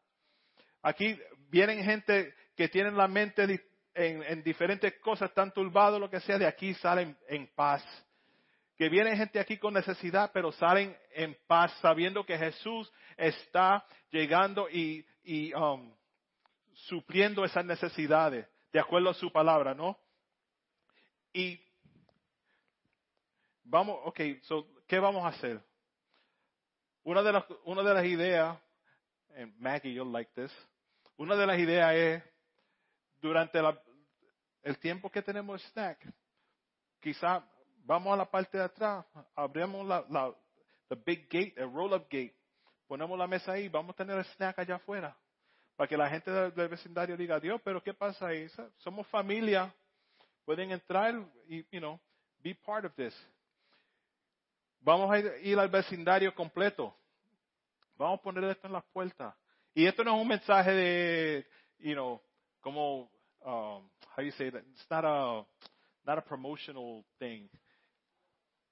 [0.81, 3.61] Aquí vienen gente que tienen la mente
[3.93, 7.83] en, diferentes cosas, tan turbados, lo que sea, de aquí salen en paz.
[8.77, 14.69] Que vienen gente aquí con necesidad, pero salen en paz, sabiendo que Jesús está llegando
[14.69, 15.05] y,
[15.53, 15.93] um,
[16.73, 19.97] supliendo esas necesidades de acuerdo a su palabra, ¿no?
[21.33, 21.59] Y
[23.63, 25.66] vamos, ok, so, ¿qué vamos a hacer?
[27.07, 28.59] Una de las, ideas,
[29.37, 30.51] and Maggie, you'll like this,
[31.15, 32.23] una de las ideas es,
[33.21, 33.61] durante
[34.61, 36.05] el tiempo que tenemos snack,
[36.99, 37.49] quizá
[37.85, 40.35] vamos a la parte de atrás, abrimos la, la
[41.05, 42.35] big gate, el roll-up gate,
[42.89, 45.17] ponemos la mesa ahí, vamos a tener el snack allá afuera
[45.77, 48.49] para que la gente del, vecindario diga, Dios, pero ¿qué pasa ahí?
[48.79, 49.73] Somos familia,
[50.43, 51.15] pueden entrar
[51.47, 51.97] y, you know,
[52.39, 53.15] be part of this.
[54.79, 56.95] Vamos a ir al vecindario completo.
[57.97, 59.35] Vamos a poner esto en las puertas.
[59.73, 61.47] Y esto no es un mensaje de,
[61.79, 62.21] you know,
[62.61, 63.11] como,
[63.41, 64.63] um, how you say that?
[64.71, 65.45] It's not a,
[66.03, 67.47] not a promotional thing.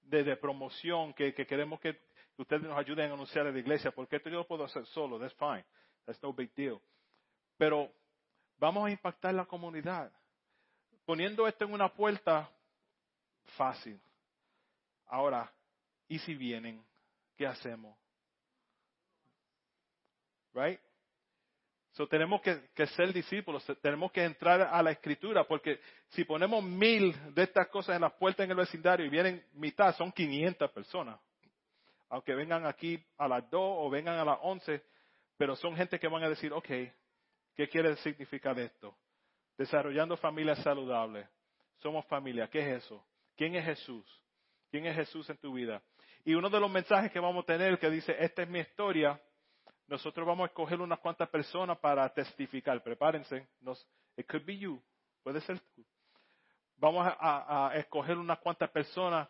[0.02, 2.00] De, promoción que, que queremos que
[2.38, 5.20] ustedes nos ayuden a anunciar a la iglesia, porque esto yo lo puedo hacer solo,
[5.20, 5.66] that's fine.
[6.06, 6.80] That's no big deal.
[7.58, 7.92] Pero
[8.58, 10.12] vamos a impactar la comunidad.
[11.06, 12.50] Poniendo esto en una puerta,
[13.58, 14.00] fácil.
[15.08, 15.52] Ahora,
[16.08, 16.84] ¿y si vienen?
[17.38, 17.98] ¿Qué hacemos?
[20.56, 20.80] right?
[21.92, 26.64] So tenemos que, que, ser discípulos, tenemos que entrar a la escritura, porque si ponemos
[26.64, 30.72] mil de estas cosas en las puertas en el vecindario y vienen mitad, son 500
[30.72, 31.20] personas.
[32.10, 34.84] Aunque vengan aquí a las 2 o vengan a las 11,
[35.38, 38.98] pero son gente que van a decir, ok, ¿qué quiere significar esto?
[39.58, 41.28] Desarrollando familias saludables.
[41.78, 43.06] Somos familia, ¿qué es eso?
[43.38, 44.06] ¿Quién es Jesús?
[44.70, 45.82] ¿Quién es Jesús en tu vida?
[46.26, 49.22] Y uno de los mensajes que vamos a tener que dice, esta es mi historia,
[49.88, 52.82] nosotros vamos a escoger unas cuantas personas para testificar.
[52.82, 53.48] Prepárense.
[53.62, 54.82] Nos, it could be you.
[55.22, 55.86] Puede ser tú.
[56.78, 59.30] Vamos a, escoger unas cuantas personas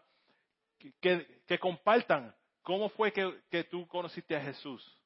[1.01, 4.97] que, compartan cómo fue que, que, tú conociste a Jesús.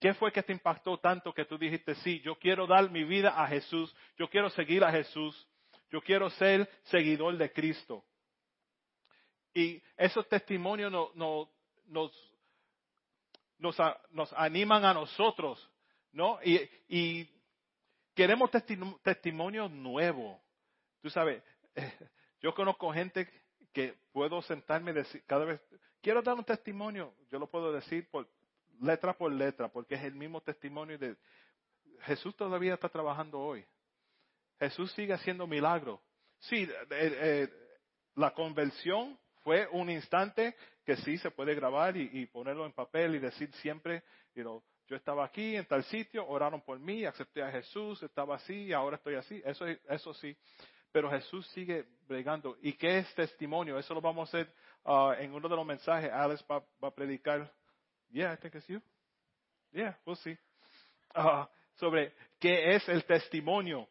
[0.00, 3.30] ¿Qué fue que te impactó tanto que tú dijiste, sí, yo quiero dar mi vida
[3.40, 5.46] a Jesús, yo quiero seguir a Jesús,
[5.90, 8.04] yo quiero ser seguidor de Cristo?
[9.58, 12.12] Y esos testimonios nos,
[13.58, 15.68] nos, animan a nosotros,
[16.12, 16.38] ¿no?
[16.44, 17.28] Y,
[18.14, 18.52] queremos
[19.02, 20.40] testimonios nuevos.
[21.02, 21.42] Tú sabes,
[22.40, 23.28] yo conozco gente
[23.72, 25.60] que puedo sentarme y decir, cada vez,
[26.02, 28.28] quiero dar un testimonio, yo lo puedo decir por
[28.80, 31.16] letra por letra, porque es el mismo testimonio de
[32.02, 33.66] Jesús todavía está trabajando hoy.
[34.60, 35.98] Jesús sigue haciendo milagros.
[36.38, 37.48] Sí, eh, eh,
[38.14, 43.18] la conversión fue un instante que sí se puede grabar y, ponerlo en papel y
[43.18, 44.02] decir siempre,
[44.34, 48.96] yo estaba aquí en tal sitio, oraron por mí, acepté a Jesús, estaba así, ahora
[48.96, 49.42] estoy así.
[49.44, 50.36] Eso, eso sí.
[50.90, 52.56] Pero Jesús sigue bregando.
[52.62, 53.78] ¿Y qué es testimonio?
[53.78, 56.10] Eso lo vamos a hacer uh, en uno de los mensajes.
[56.10, 57.52] Alex va, a predicar.
[58.10, 58.80] Yeah, I think it's you.
[59.72, 60.38] Yeah, we'll see.
[61.14, 63.86] Uh, sobre qué es el testimonio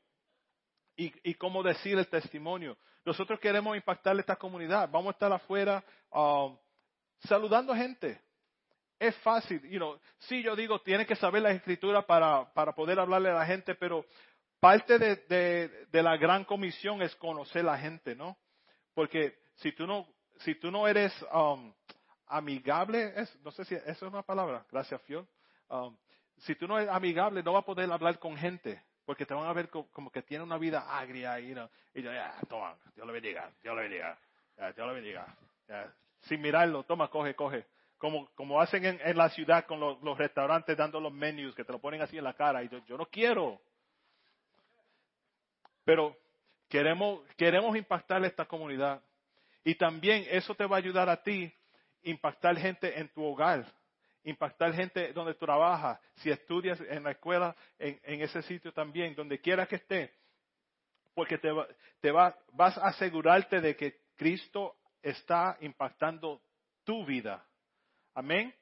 [0.97, 2.75] y, y cómo decir el testimonio.
[3.05, 4.89] Nosotros queremos impactar esta comunidad.
[4.91, 5.81] Vamos a estar afuera
[6.11, 6.57] um,
[7.19, 8.19] saludando gente.
[8.99, 13.29] Es fácil, you know, sí yo digo, tiene que saber la escritura para, poder hablarle
[13.29, 14.03] a la gente, pero
[14.59, 18.35] parte de, la gran comisión es conocer la gente, ¿no?
[18.95, 20.07] Porque si tú no,
[20.39, 21.71] si tú no eres um,
[22.25, 25.27] amigable, es, no sé si eso es una palabra, gracias Fiol.
[25.69, 25.95] Um,
[26.37, 29.47] si tú no eres amigable, no vas a poder hablar con gente, porque te van
[29.47, 31.53] a ver como, que tiene una vida agria y,
[31.95, 34.19] y yo, ya, toma, Dios lo bendiga, Dios lo bendiga,
[34.75, 35.35] Dios lo bendiga
[36.21, 37.65] sin mirarlo, toma, coge, coge.
[37.97, 41.63] Como, como hacen en, en la ciudad con los, los, restaurantes dando los menús, que
[41.63, 42.63] te lo ponen así en la cara.
[42.63, 43.59] Y yo, yo no quiero.
[45.83, 46.15] Pero
[46.69, 49.01] queremos, queremos impactar esta comunidad.
[49.63, 51.51] Y también eso te va a ayudar a ti
[52.03, 53.65] impactar gente en tu hogar,
[54.29, 59.65] impactar gente donde trabajas, si estudias en la escuela, en, ese sitio también, donde quiera
[59.65, 60.13] que esté,
[61.13, 61.49] porque te,
[62.01, 66.41] te va, vas a asegurarte de que Cristo está impactando
[66.83, 67.45] tu vida.
[68.13, 68.53] Amén.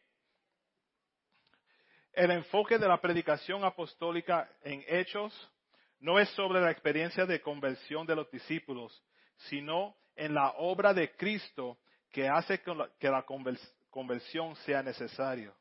[2.13, 5.33] El enfoque de la predicación apostólica en hechos
[5.99, 9.03] no es sobre la experiencia de conversión de los discípulos,
[9.49, 11.79] sino en la obra de Cristo
[12.11, 12.61] que hace
[12.99, 13.23] que la
[13.95, 15.53] conversión sea necesaria.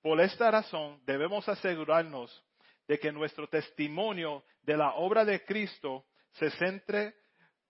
[0.00, 2.42] Por esta razón debemos asegurarnos
[2.88, 7.14] de que nuestro testimonio de la obra de Cristo se centre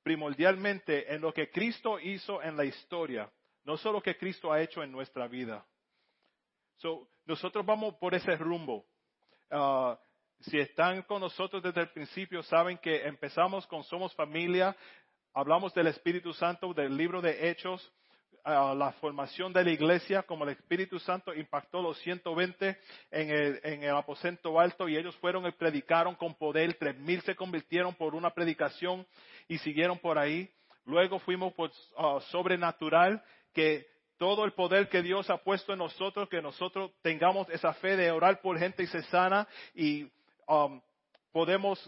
[0.05, 3.29] primordialmente en lo que Cristo hizo en la historia,
[3.65, 5.67] no solo lo que Cristo ha hecho en nuestra vida.
[6.77, 8.87] So, nosotros vamos por ese rumbo.
[9.51, 9.97] Uh,
[10.43, 14.77] si están con nosotros desde el principio, saben que empezamos con Somos Familia,
[15.35, 17.93] hablamos del Espíritu Santo, del libro de Hechos,
[18.45, 22.77] la formación de la iglesia, como el Espíritu Santo impactó los 120
[23.11, 27.23] en el, en el aposento alto y ellos fueron y predicaron con poder, tres mil
[27.23, 29.07] se convirtieron por una predicación
[29.49, 30.51] y siguieron por ahí.
[30.85, 33.23] Luego fuimos por uh, sobrenatural,
[33.55, 33.87] que
[34.19, 38.11] todo el poder que Dios ha puesto en nosotros, que nosotros tengamos esa fe de
[38.11, 40.11] orar por gente y se sana y
[40.49, 40.81] um,
[41.33, 41.79] podemos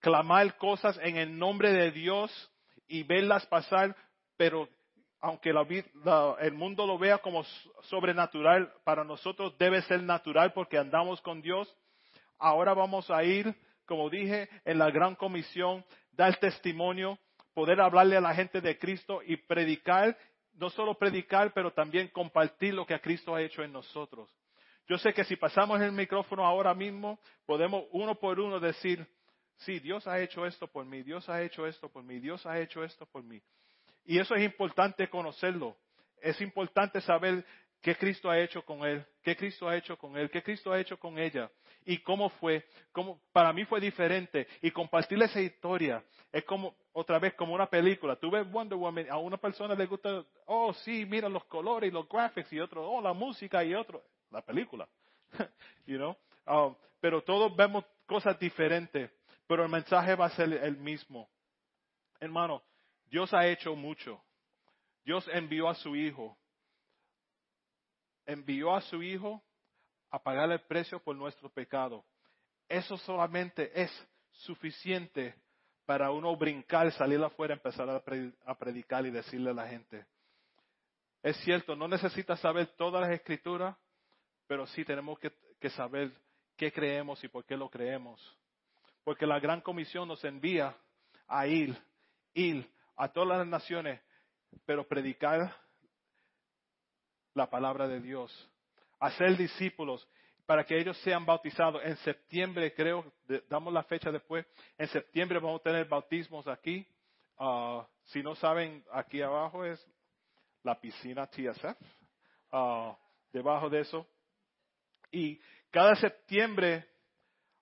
[0.00, 2.30] clamar cosas en el nombre de Dios
[2.86, 3.96] y verlas pasar,
[4.36, 4.68] pero
[5.24, 5.54] aunque
[6.40, 7.44] el mundo lo vea como
[7.84, 11.74] sobrenatural, para nosotros debe ser natural porque andamos con Dios.
[12.38, 15.82] Ahora vamos a ir, como dije, en la gran comisión,
[16.12, 17.18] dar testimonio,
[17.54, 20.14] poder hablarle a la gente de Cristo y predicar,
[20.52, 24.30] no solo predicar, pero también compartir lo que Cristo ha hecho en nosotros.
[24.86, 29.06] Yo sé que si pasamos el micrófono ahora mismo, podemos uno por uno decir,
[29.56, 32.60] sí, Dios ha hecho esto por mí, Dios ha hecho esto por mí, Dios ha
[32.60, 33.40] hecho esto por mí.
[34.04, 35.76] Y eso es importante conocerlo.
[36.20, 37.44] Es importante saber
[37.80, 40.80] qué Cristo ha hecho con él, qué Cristo ha hecho con él, qué Cristo ha
[40.80, 41.50] hecho con ella
[41.84, 42.64] y cómo fue.
[42.92, 46.02] Cómo, para mí fue diferente y compartirle esa historia
[46.34, 48.16] es como otra vez como una película.
[48.16, 51.92] Tú ves Wonder Woman, a una persona le gusta, oh sí, mira los colores y
[51.92, 54.88] los graphics y otro, oh la música y otro, la película,
[55.86, 56.16] you know.
[56.44, 59.10] Ah, pero todos vemos cosas diferentes,
[59.46, 61.28] pero el mensaje va a ser el mismo.
[62.18, 62.64] Hermano,
[63.14, 64.20] Dios ha hecho mucho.
[65.04, 66.36] Dios envió a su Hijo.
[68.26, 69.40] Envió a su Hijo
[70.10, 72.04] a pagar el precio por nuestro pecado.
[72.68, 75.32] Eso solamente es suficiente
[75.86, 80.04] para uno brincar, salir afuera, empezar a predicar y decirle a la gente.
[81.22, 83.76] Es cierto, no necesita saber todas las escrituras,
[84.48, 86.10] pero sí tenemos que, que saber
[86.56, 88.20] qué creemos y por qué lo creemos.
[89.04, 90.76] Porque la gran comisión nos envía
[91.28, 91.80] a ir,
[92.32, 94.00] ir a todas las naciones,
[94.64, 95.54] pero predicar
[97.34, 98.32] la palabra de Dios,
[99.00, 100.06] hacer discípulos
[100.46, 101.82] para que ellos sean bautizados.
[101.84, 103.12] En septiembre, creo,
[103.48, 104.46] damos la fecha después,
[104.78, 106.86] en septiembre vamos a tener bautismos aquí.
[107.38, 109.84] Ah, si no saben, aquí abajo es
[110.62, 111.76] la piscina TSF,
[112.52, 112.96] ah,
[113.32, 114.06] debajo de eso.
[115.10, 115.40] Y
[115.70, 116.86] cada septiembre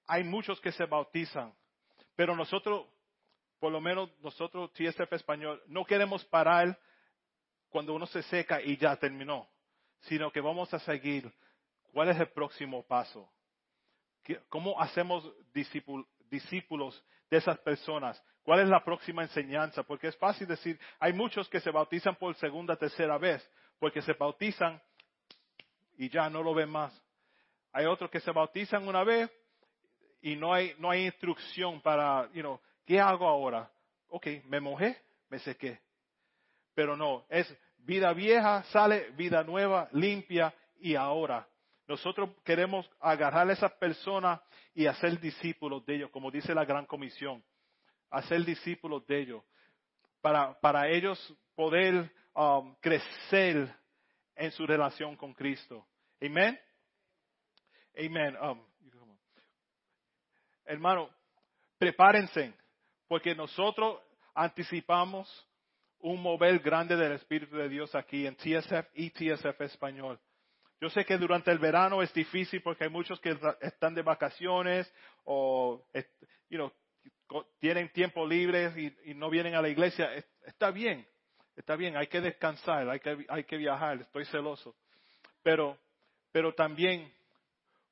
[0.07, 1.55] hay muchos que se bautizan,
[2.15, 2.87] pero nosotros,
[3.63, 6.77] por lo menos nosotros, TSF Español, no queremos parar
[7.69, 9.49] cuando uno se seca y ya terminó,
[10.01, 11.33] sino que vamos a seguir
[11.93, 13.31] ¿Cuál es el próximo paso?
[14.49, 15.31] ¿Cómo hacemos
[16.29, 18.21] discípulos de esas personas?
[18.43, 19.85] ¿Cuál es la próxima enseñanza?
[19.85, 23.49] Porque es fácil decir, hay muchos que se bautizan por segunda, tercera vez,
[23.79, 24.83] porque se bautizan
[25.99, 26.93] y ya no lo ven más.
[27.73, 29.31] Hay otros que se bautizan una vez
[30.21, 33.71] y no hay, no hay instrucción para, you know, ¿qué hago ahora?
[34.09, 35.81] Ok, me mojé, me sequé.
[36.75, 41.49] Pero no, es vida vieja, sale vida nueva, limpia y ahora
[41.93, 44.41] nosotros queremos agarrar a esas personas
[44.75, 47.45] y hacer discípulos de ellos, como dice la Gran Comisión,
[48.11, 49.45] hacer discípulos de ellos,
[50.21, 51.19] para, para ellos
[51.55, 53.75] poder um, crecer
[54.37, 55.87] en su relación con Cristo.
[56.21, 56.59] Amén.
[57.95, 58.37] Amén.
[58.41, 58.65] Um,
[60.65, 61.11] hermano,
[61.77, 62.55] prepárense,
[63.13, 64.01] porque nosotros
[64.35, 65.29] anticipamos
[65.99, 70.19] un mover grande del Espíritu de Dios aquí en TSF y TSF Español.
[70.81, 74.91] Yo sé que durante el verano es difícil porque hay muchos que están de vacaciones
[75.25, 75.85] o
[77.59, 80.09] tienen tiempo libre y, no vienen a la iglesia.
[80.47, 81.07] Está bien,
[81.55, 84.75] está bien, hay que descansar, hay que, hay que viajar, estoy celoso.
[85.43, 85.79] Pero,
[86.33, 87.13] pero también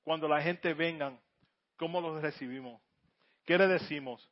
[0.02, 1.12] cuando la gente venga,
[1.76, 2.80] ¿cómo los recibimos?
[3.44, 4.30] ¿Qué le decimos?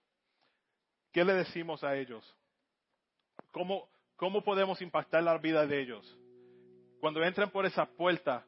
[1.12, 2.36] ¿Qué le decimos a ellos?
[3.52, 6.18] ¿Cómo, cómo podemos impactar la vida de ellos?
[7.00, 8.44] Cuando entran por esa puerta,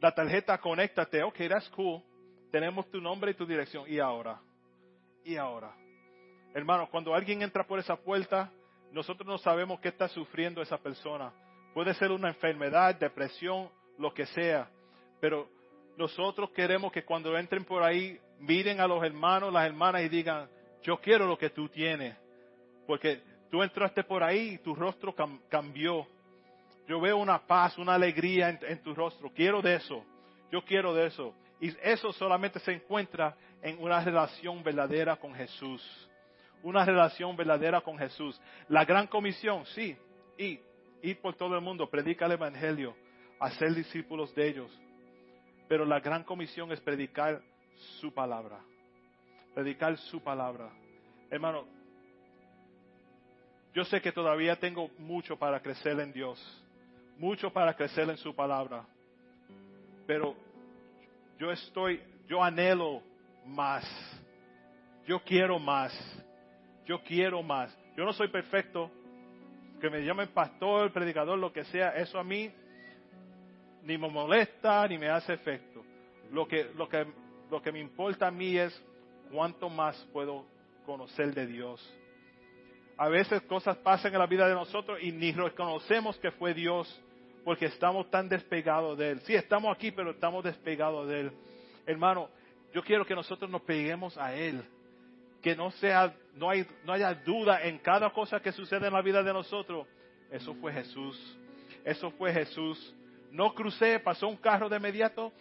[0.00, 2.02] la tarjeta conéctate, ok, that's cool.
[2.50, 3.84] Tenemos tu nombre y tu dirección.
[3.86, 4.40] ¿Y ahora?
[5.24, 5.74] ¿Y ahora?
[6.54, 8.50] Hermanos, cuando alguien entra por esa puerta,
[8.92, 11.32] nosotros no sabemos qué está sufriendo esa persona.
[11.74, 14.68] Puede ser una enfermedad, depresión, lo que sea.
[15.20, 15.48] Pero
[15.96, 20.48] nosotros queremos que cuando entren por ahí, miren a los hermanos, las hermanas y digan,
[20.82, 22.16] yo quiero lo que tú tienes.
[22.86, 25.14] Porque tú entraste por ahí y tu rostro
[25.48, 26.06] cambió
[26.90, 29.30] yo veo una paz, una alegría en, tu rostro.
[29.32, 30.04] Quiero de eso.
[30.50, 31.32] Yo quiero de eso.
[31.60, 36.10] Y eso solamente se encuentra en una relación verdadera con Jesús.
[36.64, 38.40] Una relación verdadera con Jesús.
[38.68, 39.96] La gran comisión, sí,
[40.36, 40.60] ir,
[41.00, 42.96] ir por todo el mundo, predicar el Evangelio,
[43.38, 44.80] hacer discípulos de ellos.
[45.68, 47.40] Pero la gran comisión es predicar
[48.00, 48.58] su palabra.
[49.54, 50.70] Predicar su palabra.
[51.30, 51.66] Hermano,
[53.74, 56.60] yo sé que todavía tengo mucho para crecer en Dios
[57.20, 58.82] mucho para crecer en su palabra.
[60.06, 60.34] Pero
[61.38, 63.02] yo estoy, yo anhelo
[63.46, 63.84] más.
[65.06, 65.92] Yo quiero más.
[66.86, 67.76] Yo quiero más.
[67.94, 68.90] Yo no soy perfecto.
[69.80, 72.50] Que me llamen pastor, predicador, lo que sea, eso a mí
[73.82, 75.82] ni me molesta ni me hace efecto.
[76.32, 77.06] Lo que, lo que,
[77.50, 78.78] lo que me importa a mí es
[79.30, 80.44] cuánto más puedo
[80.86, 81.80] conocer de Dios.
[82.96, 87.00] A veces cosas pasan en la vida de nosotros y ni reconocemos que fue Dios
[87.44, 89.20] porque estamos tan despegados de Él.
[89.20, 91.32] Sí, estamos aquí, pero estamos despegados de Él.
[91.86, 92.28] Hermano,
[92.72, 94.62] yo quiero que nosotros nos peguemos a Él.
[95.42, 99.00] Que no sea, no, hay, no haya duda en cada cosa que sucede en la
[99.00, 99.86] vida de nosotros.
[100.30, 101.38] Eso fue Jesús.
[101.84, 102.94] Eso fue Jesús.
[103.30, 105.32] No crucé, pasó un carro de inmediato.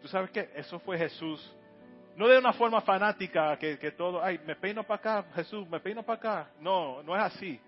[0.00, 0.48] ¿Tú sabes qué?
[0.54, 1.54] Eso fue Jesús.
[2.16, 5.80] No de una forma fanática que, que todo, ay, me peino para acá, Jesús, me
[5.80, 6.50] peino para acá.
[6.60, 7.60] No, no es así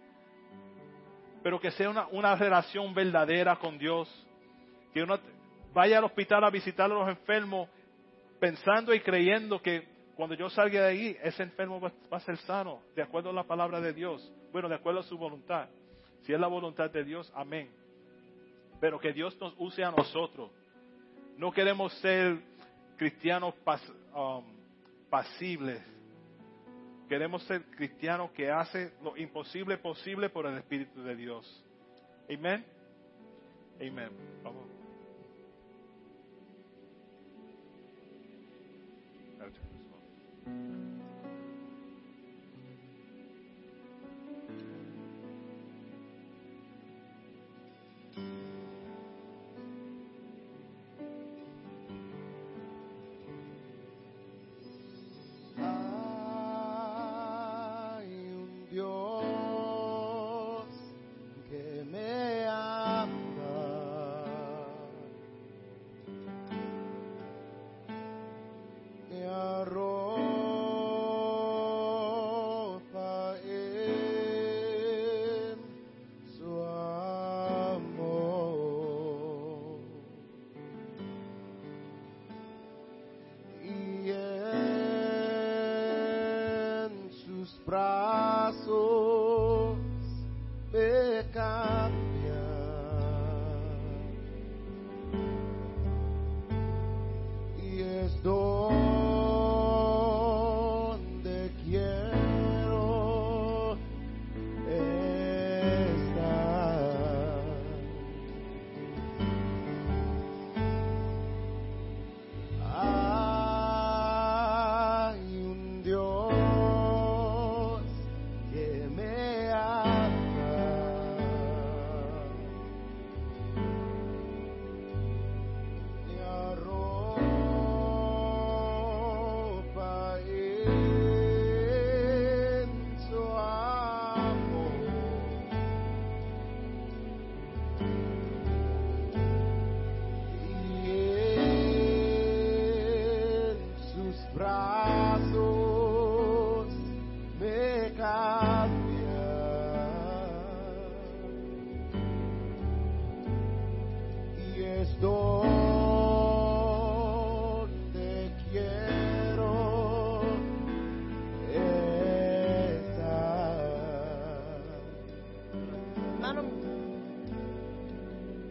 [1.42, 4.08] pero que sea una, relación verdadera con Dios.
[4.92, 5.18] Que uno
[5.72, 7.68] vaya al hospital a visitar a los enfermos
[8.38, 12.80] pensando y creyendo que cuando yo salga de ahí, ese enfermo va, a ser sano,
[12.94, 14.32] de acuerdo a la palabra de Dios.
[14.52, 15.68] Bueno, de acuerdo a su voluntad.
[16.22, 17.70] Si es la voluntad de Dios, amén.
[18.80, 20.50] Pero que Dios nos use a nosotros.
[21.36, 22.38] No queremos ser
[22.96, 24.44] cristianos pas- um,
[25.10, 25.82] pasibles.
[27.08, 31.64] Queremos ser cristianos que hacen lo imposible posible por el Espíritu de Dios.
[32.30, 32.64] Amén.
[33.80, 34.10] Amén.
[34.42, 34.72] Vamos.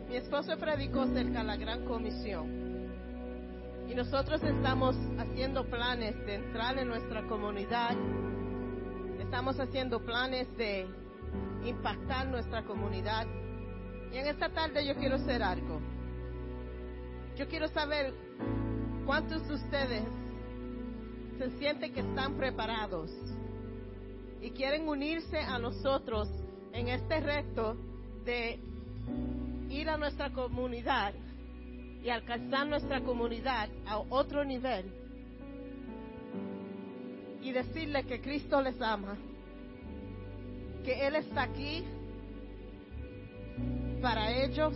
[0.10, 2.62] Mi esposo predicó acerca de la gran comisión.
[3.90, 7.96] Y nosotros estamos haciendo planes de entrar en nuestra comunidad.
[9.20, 10.86] Estamos haciendo planes de
[11.66, 13.26] impactar nuestra comunidad.
[14.12, 15.80] Y en esta tarde yo quiero hacer algo.
[17.36, 18.14] Yo quiero saber
[19.06, 20.04] cuántos de ustedes
[21.40, 23.10] se sienten que están preparados
[24.42, 26.30] y quieren unirse a nosotros
[26.74, 27.76] en este reto
[28.26, 28.60] de
[29.70, 31.14] ir a nuestra comunidad
[32.04, 34.92] y alcanzar nuestra comunidad a otro nivel
[37.42, 39.18] y decirle que Cristo les ama,
[40.84, 41.84] que Él está aquí
[44.02, 44.74] para ellos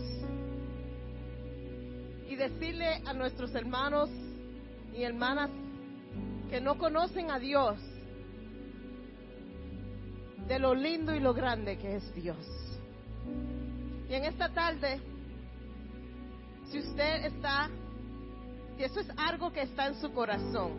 [2.28, 4.10] y decirle a nuestros hermanos
[4.96, 5.50] y hermanas
[6.50, 7.78] que no conocen a Dios
[10.46, 12.36] de lo lindo y lo grande que es Dios.
[14.08, 15.00] Y en esta tarde,
[16.70, 17.68] si usted está,
[18.76, 20.72] si eso es algo que está en su corazón,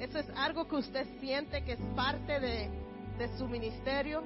[0.00, 2.68] eso es algo que usted siente que es parte de,
[3.18, 4.24] de su ministerio,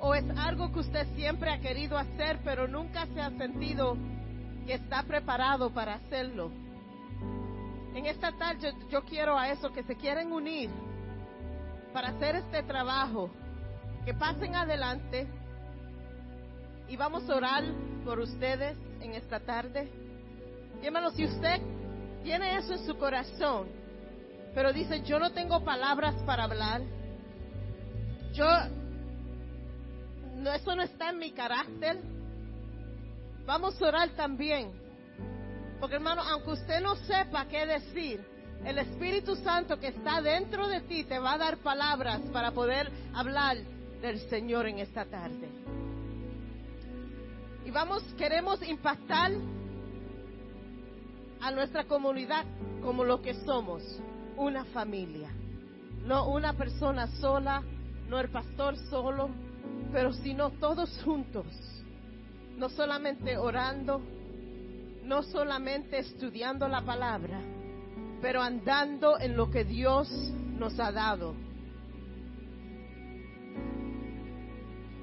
[0.00, 3.96] o es algo que usted siempre ha querido hacer, pero nunca se ha sentido
[4.66, 6.50] que está preparado para hacerlo.
[7.94, 10.68] En esta tarde yo, yo quiero a eso, que se quieren unir
[11.94, 13.30] para hacer este trabajo,
[14.04, 15.28] que pasen adelante
[16.88, 17.62] y vamos a orar
[18.04, 19.88] por ustedes en esta tarde.
[20.82, 21.62] Y si usted
[22.24, 23.68] tiene eso en su corazón,
[24.56, 26.82] pero dice, yo no tengo palabras para hablar,
[28.32, 28.44] yo,
[30.34, 32.00] no, eso no está en mi carácter,
[33.46, 34.72] vamos a orar también.
[35.78, 38.33] Porque hermano, aunque usted no sepa qué decir,
[38.64, 42.90] el Espíritu Santo que está dentro de ti te va a dar palabras para poder
[43.14, 43.58] hablar
[44.00, 45.48] del Señor en esta tarde.
[47.64, 49.32] Y vamos, queremos impactar
[51.40, 52.44] a nuestra comunidad
[52.82, 53.82] como lo que somos,
[54.36, 55.30] una familia.
[56.04, 57.62] No una persona sola,
[58.08, 59.30] no el pastor solo,
[59.92, 61.46] pero sino todos juntos.
[62.56, 64.00] No solamente orando,
[65.02, 67.40] no solamente estudiando la palabra,
[68.24, 70.08] pero andando en lo que Dios
[70.58, 71.34] nos ha dado.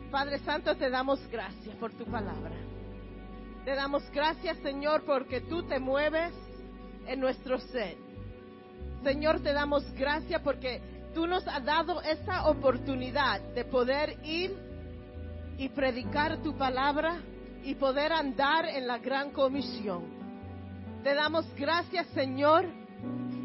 [0.09, 2.55] Padre Santo, te damos gracias por tu palabra.
[3.63, 6.33] Te damos gracias, Señor, porque tú te mueves
[7.05, 7.95] en nuestro ser.
[9.03, 10.81] Señor, te damos gracias porque
[11.13, 14.57] tú nos has dado esta oportunidad de poder ir
[15.59, 17.21] y predicar tu palabra
[17.63, 20.05] y poder andar en la gran comisión.
[21.03, 22.80] Te damos gracias, Señor,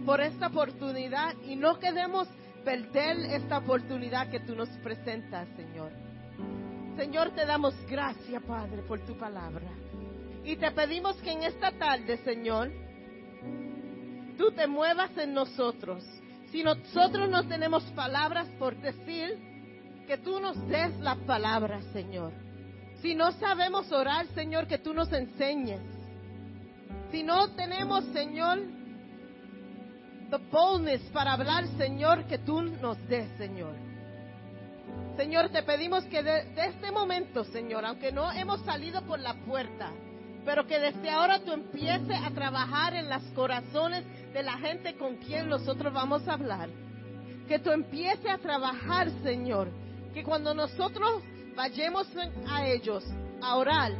[0.04, 2.28] por esta oportunidad y no queremos
[2.64, 5.92] perder esta oportunidad que tú nos presentas, Señor.
[6.96, 9.68] Señor, te damos gracias, Padre, por tu palabra.
[10.44, 12.70] Y te pedimos que en esta tarde, Señor,
[14.38, 16.04] tú te muevas en nosotros.
[16.50, 19.38] Si nosotros no tenemos palabras por decir,
[20.07, 22.32] que tú nos des las palabras, Señor.
[23.02, 25.80] Si no sabemos orar, Señor, que tú nos enseñes.
[27.11, 28.61] Si no tenemos, Señor,
[30.31, 33.74] the boldness para hablar, Señor, que tú nos des, Señor.
[35.16, 39.91] Señor, te pedimos que de, este momento, Señor, aunque no hemos salido por la puerta,
[40.45, 45.16] pero que desde ahora tú empieces a trabajar en los corazones de la gente con
[45.16, 46.68] quien nosotros vamos a hablar.
[47.49, 49.68] Que tú empieces a trabajar, Señor.
[50.12, 51.22] Que cuando nosotros
[51.55, 52.07] vayamos
[52.49, 53.05] a ellos
[53.41, 53.93] a orar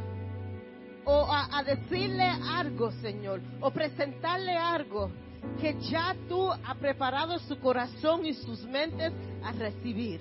[1.05, 5.09] o a decirle algo, Señor, o presentarle algo,
[5.59, 9.11] que ya tú has preparado su corazón y sus mentes
[9.43, 10.19] a recibir.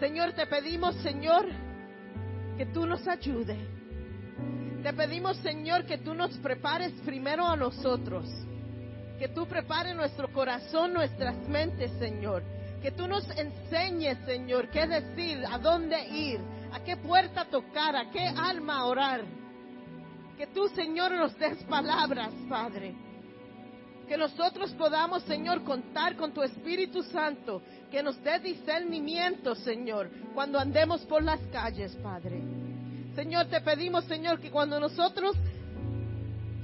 [0.00, 1.46] Señor, te pedimos, Señor,
[2.56, 3.58] que tú nos ayudes.
[4.82, 8.28] Te pedimos, Señor, que tú nos prepares primero a nosotros.
[9.18, 12.42] Que tú prepares nuestro corazón, nuestras mentes, Señor.
[12.82, 16.40] Que tú nos enseñes, Señor, qué decir, a dónde ir,
[16.72, 19.22] a qué puerta tocar, a qué alma orar.
[20.36, 23.11] Que tú, Señor, nos des palabras, Padre.
[24.12, 27.62] Que nosotros podamos, Señor, contar con tu Espíritu Santo.
[27.90, 32.42] Que nos dé discernimiento, Señor, cuando andemos por las calles, Padre.
[33.14, 35.34] Señor, te pedimos, Señor, que cuando nosotros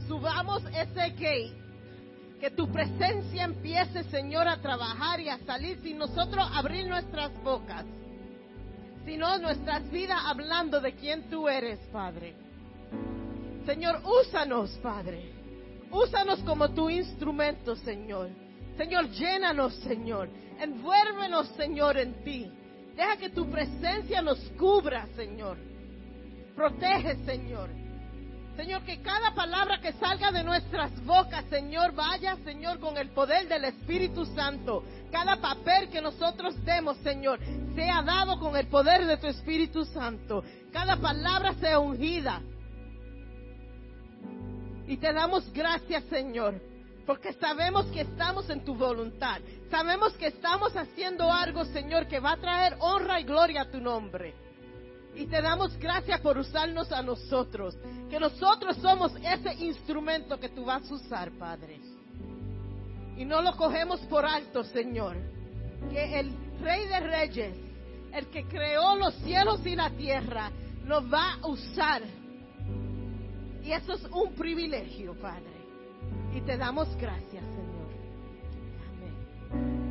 [0.07, 1.55] subamos ese gate,
[2.39, 7.87] que tu presencia empiece, Señor, a trabajar y a salir sin nosotros abrir nuestras bocas,
[9.07, 12.35] sino nuestras vidas hablando de quién tú eres, Padre.
[13.65, 15.38] Señor, úsanos, Padre.
[15.91, 18.30] Úsanos como tu instrumento, Señor.
[18.76, 20.28] Señor, llénanos, Señor.
[20.61, 22.51] Envuélvenos, Señor, en ti.
[22.95, 25.57] Deja que tu presencia nos cubra, Señor.
[26.55, 27.70] Protege, Señor.
[28.57, 33.47] Señor, que cada palabra que salga de nuestras bocas, Señor, vaya, Señor, con el poder
[33.47, 34.82] del Espíritu Santo.
[35.12, 37.39] Cada papel que nosotros demos, Señor,
[37.76, 40.43] sea dado con el poder de tu Espíritu Santo.
[40.72, 42.43] Cada palabra sea ungida.
[44.89, 46.55] Y te damos gracias, Señor,
[47.05, 49.39] porque sabemos que estamos en tu voluntad.
[49.70, 53.82] Sabemos que estamos haciendo algo, Señor, que va a traer honra y gloria a tu
[53.82, 54.34] nombre.
[55.14, 57.76] Y te damos gracias por usarnos a nosotros.
[58.09, 61.80] Que nosotros somos ese instrumento que tú vas a usar, Padre.
[63.18, 65.18] Y no lo cogemos por alto, Señor.
[65.91, 66.32] Que el
[66.62, 67.57] Rey de Reyes,
[68.14, 70.51] el que creó los cielos y la tierra,
[70.84, 72.01] nos va a usar.
[73.69, 75.61] Y eso es un privilegio, Padre.
[76.35, 77.91] Y te damos gracias, Señor.
[79.53, 79.88] Amén.